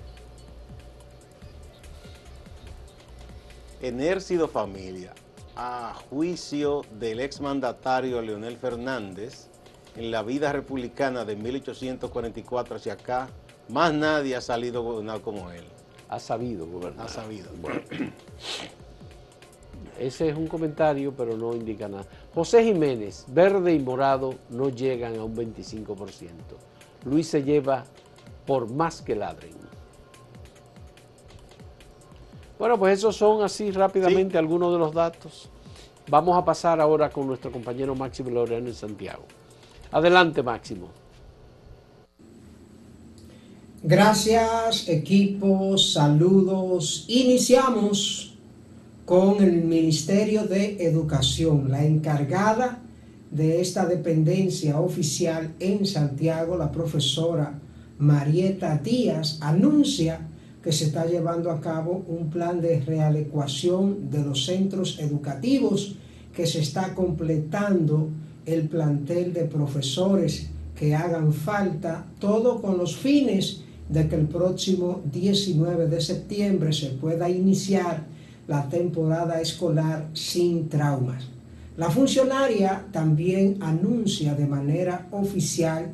Enércido 3.82 4.50
Familia, 4.50 5.14
a 5.56 5.94
juicio 6.10 6.82
del 7.00 7.22
exmandatario 7.22 8.22
Leonel 8.22 8.58
Fernández, 8.58 9.48
en 9.96 10.12
la 10.12 10.22
vida 10.22 10.52
republicana 10.52 11.24
de 11.24 11.38
1844 11.38 12.76
hacia 12.76 12.92
acá, 12.92 13.30
más 13.70 13.94
nadie 13.94 14.36
ha 14.36 14.42
salido 14.42 14.84
gobernado 14.84 15.22
como 15.22 15.50
él. 15.52 15.64
Ha 16.10 16.20
sabido 16.20 16.68
gobernar. 16.68 17.06
Ha 17.06 17.10
sabido. 17.10 17.52
Ese 19.98 20.28
es 20.28 20.36
un 20.36 20.48
comentario, 20.48 21.14
pero 21.16 21.38
no 21.38 21.56
indica 21.56 21.88
nada. 21.88 22.06
José 22.34 22.66
Jiménez, 22.66 23.24
verde 23.30 23.74
y 23.74 23.80
morado 23.80 24.36
no 24.50 24.68
llegan 24.68 25.16
a 25.16 25.24
un 25.24 25.38
25%. 25.38 26.28
Luis 27.06 27.30
se 27.30 27.44
lleva 27.44 27.86
por 28.46 28.70
más 28.72 29.02
que 29.02 29.16
ladren. 29.16 29.54
Bueno, 32.58 32.80
pues 32.80 33.00
esos 33.00 33.16
son 33.16 33.44
así 33.44 33.72
rápidamente 33.72 34.38
algunos 34.38 34.72
de 34.72 34.80
los 34.80 34.94
datos. 34.94 35.50
Vamos 36.08 36.38
a 36.38 36.46
pasar 36.46 36.80
ahora 36.80 37.10
con 37.10 37.28
nuestro 37.28 37.52
compañero 37.52 37.96
Máximo 37.96 38.30
Laureano 38.30 38.68
en 38.68 38.74
Santiago. 38.74 39.24
Adelante, 39.92 40.42
Máximo. 40.42 40.90
Gracias, 43.84 44.88
equipo. 44.88 45.78
Saludos. 45.78 47.06
Iniciamos 47.08 48.36
con 49.06 49.44
el 49.44 49.64
Ministerio 49.64 50.46
de 50.46 50.78
Educación, 50.84 51.70
la 51.70 51.84
encargada 51.84 52.82
de 53.30 53.62
esta 53.62 53.86
dependencia 53.86 54.80
oficial 54.80 55.54
en 55.60 55.86
Santiago, 55.86 56.58
la 56.58 56.72
profesora 56.72 57.60
Marieta 57.98 58.78
Díaz, 58.78 59.38
anuncia 59.42 60.20
que 60.62 60.72
se 60.72 60.86
está 60.86 61.06
llevando 61.06 61.52
a 61.52 61.62
cabo 61.62 62.04
un 62.08 62.30
plan 62.30 62.60
de 62.60 62.82
realecuación 62.82 64.10
de 64.10 64.24
los 64.24 64.46
centros 64.46 65.00
educativos, 65.00 65.96
que 66.34 66.46
se 66.46 66.60
está 66.60 66.94
completando 66.94 68.10
el 68.46 68.68
plantel 68.68 69.32
de 69.32 69.46
profesores 69.46 70.50
que 70.76 70.94
hagan 70.94 71.32
falta, 71.32 72.06
todo 72.20 72.62
con 72.62 72.78
los 72.78 72.98
fines 72.98 73.62
de 73.88 74.10
que 74.10 74.16
el 74.16 74.28
próximo 74.28 75.02
19 75.12 75.88
de 75.88 76.02
septiembre 76.02 76.74
se 76.74 76.90
pueda 76.90 77.30
iniciar 77.30 78.06
la 78.48 78.68
temporada 78.68 79.40
escolar 79.40 80.10
sin 80.14 80.68
traumas. 80.68 81.30
La 81.78 81.90
funcionaria 81.90 82.86
también 82.92 83.58
anuncia 83.62 84.34
de 84.34 84.48
manera 84.48 85.08
oficial 85.12 85.92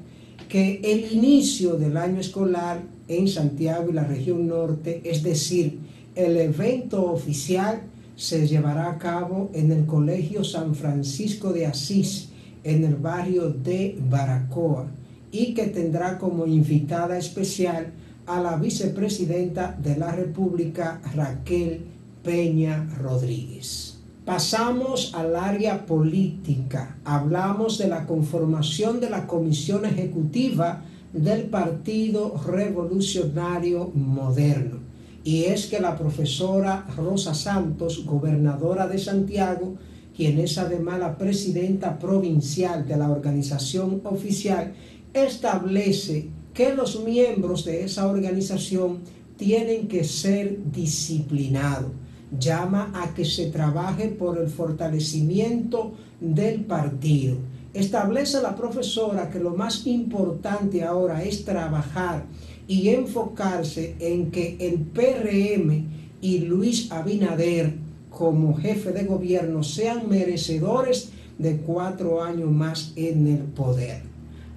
que 0.51 0.81
el 0.83 1.13
inicio 1.13 1.75
del 1.75 1.95
año 1.95 2.19
escolar 2.19 2.81
en 3.07 3.29
Santiago 3.29 3.89
y 3.89 3.93
la 3.93 4.03
región 4.03 4.47
norte, 4.47 4.99
es 5.05 5.23
decir, 5.23 5.79
el 6.13 6.35
evento 6.35 7.09
oficial 7.09 7.83
se 8.17 8.45
llevará 8.45 8.91
a 8.91 8.97
cabo 8.97 9.49
en 9.53 9.71
el 9.71 9.85
Colegio 9.85 10.43
San 10.43 10.75
Francisco 10.75 11.53
de 11.53 11.67
Asís, 11.67 12.31
en 12.65 12.83
el 12.83 12.95
barrio 12.95 13.47
de 13.47 13.97
Baracoa, 14.09 14.91
y 15.31 15.53
que 15.53 15.67
tendrá 15.67 16.17
como 16.17 16.45
invitada 16.45 17.17
especial 17.17 17.93
a 18.25 18.41
la 18.41 18.57
vicepresidenta 18.57 19.79
de 19.81 19.95
la 19.95 20.11
República, 20.11 21.01
Raquel 21.15 21.79
Peña 22.23 22.89
Rodríguez. 22.99 23.90
Pasamos 24.25 25.15
al 25.15 25.36
área 25.36 25.84
política. 25.88 26.97
Hablamos 27.03 27.79
de 27.79 27.88
la 27.88 28.05
conformación 28.05 28.99
de 28.99 29.10
la 29.10 29.25
Comisión 29.25 29.84
Ejecutiva 29.84 30.84
del 31.12 31.45
Partido 31.45 32.39
Revolucionario 32.45 33.89
Moderno. 33.95 34.77
Y 35.23 35.45
es 35.45 35.65
que 35.65 35.79
la 35.79 35.97
profesora 35.97 36.86
Rosa 36.95 37.34
Santos, 37.34 38.05
gobernadora 38.05 38.88
de 38.88 38.99
Santiago, 38.99 39.77
quien 40.15 40.39
es 40.39 40.60
además 40.60 40.99
la 40.99 41.17
presidenta 41.17 41.97
provincial 41.97 42.88
de 42.88 42.97
la 42.97 43.10
organización 43.10 44.01
oficial, 44.03 44.73
establece 45.15 46.27
que 46.53 46.75
los 46.75 47.03
miembros 47.03 47.65
de 47.65 47.86
esa 47.86 48.05
organización 48.05 48.99
tienen 49.36 49.88
que 49.88 50.03
ser 50.03 50.60
disciplinados. 50.71 51.91
Llama 52.38 52.91
a 52.94 53.13
que 53.13 53.26
se 53.26 53.48
trabaje 53.48 54.08
por 54.08 54.38
el 54.38 54.50
fortalecimiento 54.50 55.94
del 56.20 56.65
partido. 56.65 57.38
Establece 57.74 58.41
la 58.41 58.56
profesora 58.56 59.30
que 59.30 59.39
lo 59.39 59.52
más 59.52 59.86
importante 59.88 60.84
ahora 60.84 61.24
es 61.24 61.46
trabajar 61.46 62.26
y 62.67 62.89
enfocarse 62.89 63.96
en 64.00 64.32
que 64.32 64.58
el 64.60 64.80
PRM 64.80 65.86
y 66.22 66.39
Luis 66.39 66.91
Abinader 66.91 67.74
como 68.10 68.56
jefe 68.56 68.91
de 68.91 69.06
gobierno 69.06 69.63
sean 69.63 70.10
merecedores 70.10 71.10
de 71.38 71.58
cuatro 71.58 72.22
años 72.22 72.52
más 72.52 72.94
en 72.96 73.28
el 73.28 73.39
poder. 73.39 74.04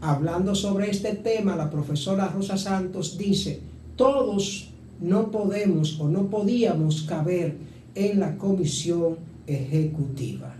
Hablando 0.00 0.54
sobre 0.54 0.90
este 0.90 1.14
tema, 1.14 1.56
la 1.56 1.70
profesora 1.70 2.28
Rosa 2.28 2.58
Santos 2.58 3.16
dice, 3.16 3.60
todos 3.96 4.73
no 5.00 5.30
podemos 5.30 6.00
o 6.00 6.08
no 6.08 6.28
podíamos 6.28 7.02
caber 7.02 7.56
en 7.94 8.20
la 8.20 8.36
comisión 8.36 9.16
ejecutiva. 9.46 10.54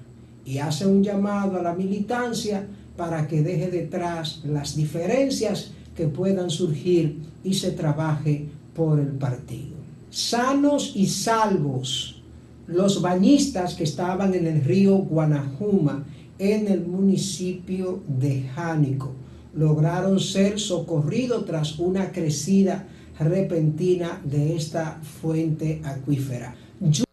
Y 0.45 0.59
hace 0.59 0.87
un 0.87 1.03
llamado 1.03 1.59
a 1.59 1.63
la 1.63 1.75
militancia 1.75 2.67
para 2.97 3.27
que 3.27 3.43
deje 3.43 3.71
detrás 3.71 4.43
las 4.45 4.77
diferencias 4.77 5.73
que 5.97 6.07
puedan 6.07 6.51
surgir 6.51 7.19
y 7.43 7.55
se 7.55 7.71
trabaje 7.71 8.47
por 8.75 8.99
el 8.99 9.13
partido. 9.13 9.75
Sanos 10.11 10.93
y 10.95 11.07
salvos, 11.07 12.23
los 12.67 13.01
bañistas 13.03 13.75
que 13.75 13.85
estaban 13.85 14.35
en 14.35 14.47
el 14.47 14.65
río 14.65 14.97
Guanajuma, 14.97 16.05
en 16.39 16.69
el 16.69 16.87
municipio 16.87 18.03
de 18.07 18.43
Jánico, 18.55 19.13
lograron 19.55 20.19
ser 20.19 20.59
socorridos 20.59 21.47
tras 21.47 21.79
una 21.79 22.11
crecida 22.11 22.89
repentina 23.19 24.21
de 24.25 24.57
esta 24.57 25.01
fuente 25.03 25.81
acuífera. 25.85 26.55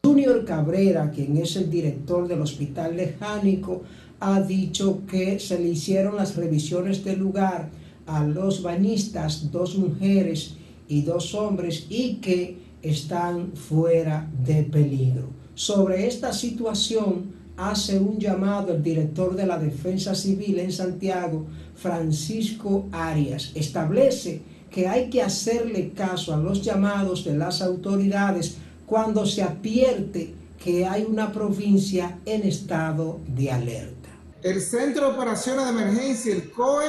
Junior 0.03 0.43
Cabrera, 0.45 1.11
quien 1.11 1.37
es 1.37 1.55
el 1.55 1.69
director 1.69 2.27
del 2.27 2.41
Hospital 2.41 2.97
de 2.97 3.15
Jánico, 3.19 3.83
ha 4.19 4.41
dicho 4.41 5.01
que 5.09 5.39
se 5.39 5.59
le 5.59 5.69
hicieron 5.69 6.15
las 6.15 6.35
revisiones 6.35 7.03
del 7.03 7.19
lugar 7.19 7.69
a 8.05 8.23
los 8.23 8.61
bañistas, 8.61 9.51
dos 9.51 9.77
mujeres 9.77 10.55
y 10.87 11.01
dos 11.01 11.33
hombres, 11.33 11.85
y 11.89 12.15
que 12.15 12.57
están 12.81 13.53
fuera 13.53 14.29
de 14.45 14.63
peligro. 14.63 15.29
Sobre 15.53 16.07
esta 16.07 16.33
situación 16.33 17.41
hace 17.57 17.99
un 17.99 18.17
llamado 18.17 18.73
el 18.73 18.81
director 18.81 19.35
de 19.35 19.45
la 19.45 19.57
Defensa 19.57 20.15
Civil 20.15 20.59
en 20.59 20.71
Santiago, 20.71 21.45
Francisco 21.75 22.87
Arias. 22.91 23.51
Establece 23.55 24.41
que 24.71 24.87
hay 24.87 25.09
que 25.09 25.21
hacerle 25.21 25.91
caso 25.91 26.33
a 26.33 26.37
los 26.37 26.61
llamados 26.61 27.25
de 27.25 27.35
las 27.35 27.61
autoridades 27.61 28.55
cuando 28.85 29.25
se 29.25 29.43
advierte 29.43 30.33
que 30.63 30.85
hay 30.85 31.03
una 31.03 31.31
provincia 31.31 32.19
en 32.25 32.43
estado 32.43 33.19
de 33.27 33.51
alerta. 33.51 34.09
El 34.41 34.61
Centro 34.61 35.07
de 35.07 35.13
Operaciones 35.13 35.65
de 35.65 35.71
Emergencia, 35.71 36.33
el 36.33 36.51
COE, 36.51 36.85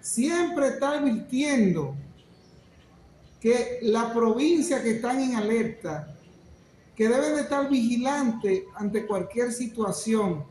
siempre 0.00 0.68
está 0.68 0.98
advirtiendo 0.98 1.94
que 3.40 3.78
la 3.82 4.12
provincia 4.14 4.82
que 4.82 4.92
están 4.92 5.20
en 5.20 5.36
alerta, 5.36 6.14
que 6.96 7.08
deben 7.08 7.36
de 7.36 7.42
estar 7.42 7.68
vigilantes 7.68 8.62
ante 8.76 9.06
cualquier 9.06 9.52
situación 9.52 10.44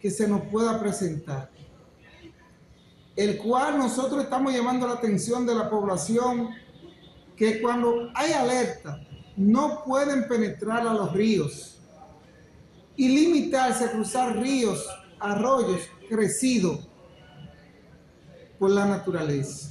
que 0.00 0.10
se 0.10 0.28
nos 0.28 0.42
pueda 0.42 0.78
presentar 0.80 1.50
el 3.18 3.36
cual 3.36 3.78
nosotros 3.78 4.22
estamos 4.22 4.54
llamando 4.54 4.86
la 4.86 4.92
atención 4.92 5.44
de 5.44 5.52
la 5.52 5.68
población 5.68 6.50
que 7.36 7.60
cuando 7.60 8.10
hay 8.14 8.32
alerta 8.32 9.00
no 9.36 9.82
pueden 9.84 10.28
penetrar 10.28 10.86
a 10.86 10.94
los 10.94 11.12
ríos 11.12 11.80
y 12.94 13.08
limitarse 13.08 13.86
a 13.86 13.90
cruzar 13.90 14.38
ríos, 14.38 14.86
arroyos 15.18 15.80
crecidos 16.08 16.86
por 18.56 18.70
la 18.70 18.86
naturaleza. 18.86 19.70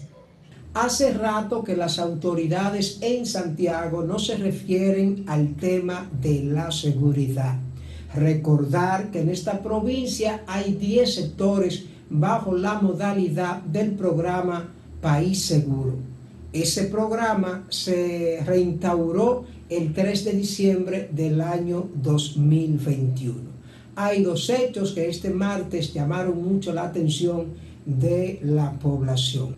Hace 0.73 1.13
rato 1.13 1.63
que 1.63 1.77
las 1.77 1.99
autoridades 1.99 2.97
en 2.99 3.25
Santiago 3.25 4.03
no 4.03 4.19
se 4.19 4.36
refieren 4.36 5.23
al 5.25 5.55
tema 5.55 6.10
de 6.19 6.43
la 6.43 6.69
seguridad. 6.69 7.55
Recordar 8.13 9.10
que 9.10 9.21
en 9.21 9.29
esta 9.29 9.63
provincia 9.63 10.43
hay 10.47 10.73
10 10.73 11.15
sectores 11.15 11.86
bajo 12.09 12.55
la 12.55 12.79
modalidad 12.81 13.61
del 13.61 13.91
programa 13.91 14.69
País 15.01 15.43
Seguro. 15.45 15.95
Ese 16.53 16.85
programa 16.85 17.65
se 17.69 18.41
reinstauró 18.45 19.45
el 19.69 19.93
3 19.93 20.25
de 20.25 20.31
diciembre 20.31 21.09
del 21.11 21.41
año 21.41 21.89
2021. 21.95 23.35
Hay 23.95 24.23
dos 24.23 24.49
hechos 24.49 24.93
que 24.93 25.09
este 25.09 25.29
martes 25.29 25.93
llamaron 25.93 26.41
mucho 26.41 26.73
la 26.73 26.83
atención 26.83 27.47
de 27.85 28.39
la 28.43 28.71
población. 28.73 29.55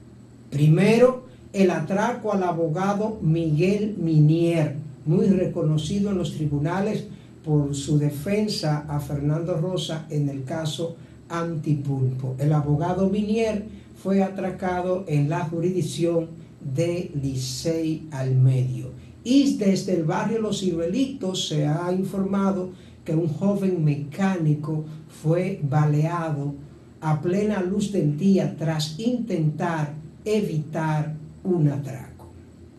Primero, 0.49 1.25
el 1.53 1.71
atraco 1.71 2.31
al 2.31 2.43
abogado 2.43 3.17
Miguel 3.21 3.95
Minier, 3.97 4.75
muy 5.05 5.27
reconocido 5.27 6.12
en 6.12 6.17
los 6.17 6.33
tribunales 6.33 7.05
por 7.43 7.75
su 7.75 7.97
defensa 7.97 8.85
a 8.88 8.99
Fernando 8.99 9.57
Rosa 9.57 10.05
en 10.09 10.29
el 10.29 10.43
caso 10.43 10.95
Antipulpo. 11.30 12.36
El 12.39 12.54
abogado 12.54 13.10
Minier 13.10 13.65
fue 14.02 14.24
atracado 14.24 15.06
en 15.08 15.30
la 15.30 15.46
jurisdicción 15.46 16.28
de 16.76 17.12
Licey 17.22 18.08
al 18.12 18.36
Medio. 18.36 18.92
Y 19.24 19.58
desde 19.58 19.96
el 19.96 20.04
barrio 20.04 20.42
Los 20.42 20.60
Ciruelitos 20.60 21.48
se 21.48 21.65
ha 21.65 21.92
informado 21.92 22.72
que 23.06 23.15
un 23.15 23.28
joven 23.28 23.84
mecánico 23.84 24.86
fue 25.22 25.60
baleado 25.63 26.54
a 27.02 27.22
plena 27.22 27.62
luz 27.62 27.92
del 27.92 28.18
día 28.18 28.56
tras 28.58 29.00
intentar 29.00 29.94
evitar 30.26 31.15
un 31.44 31.70
atraco. 31.70 32.28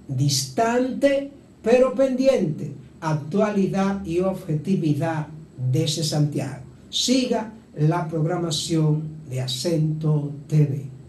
Distante 0.08 1.32
pero 1.62 1.94
pendiente, 1.94 2.72
actualidad 3.00 4.04
y 4.04 4.20
objetividad 4.20 5.26
de 5.70 5.84
ese 5.84 6.04
Santiago. 6.04 6.62
Siga 6.88 7.52
la 7.76 8.08
programación 8.08 9.02
de 9.28 9.40
Acento 9.40 10.32
TV. 10.46 10.99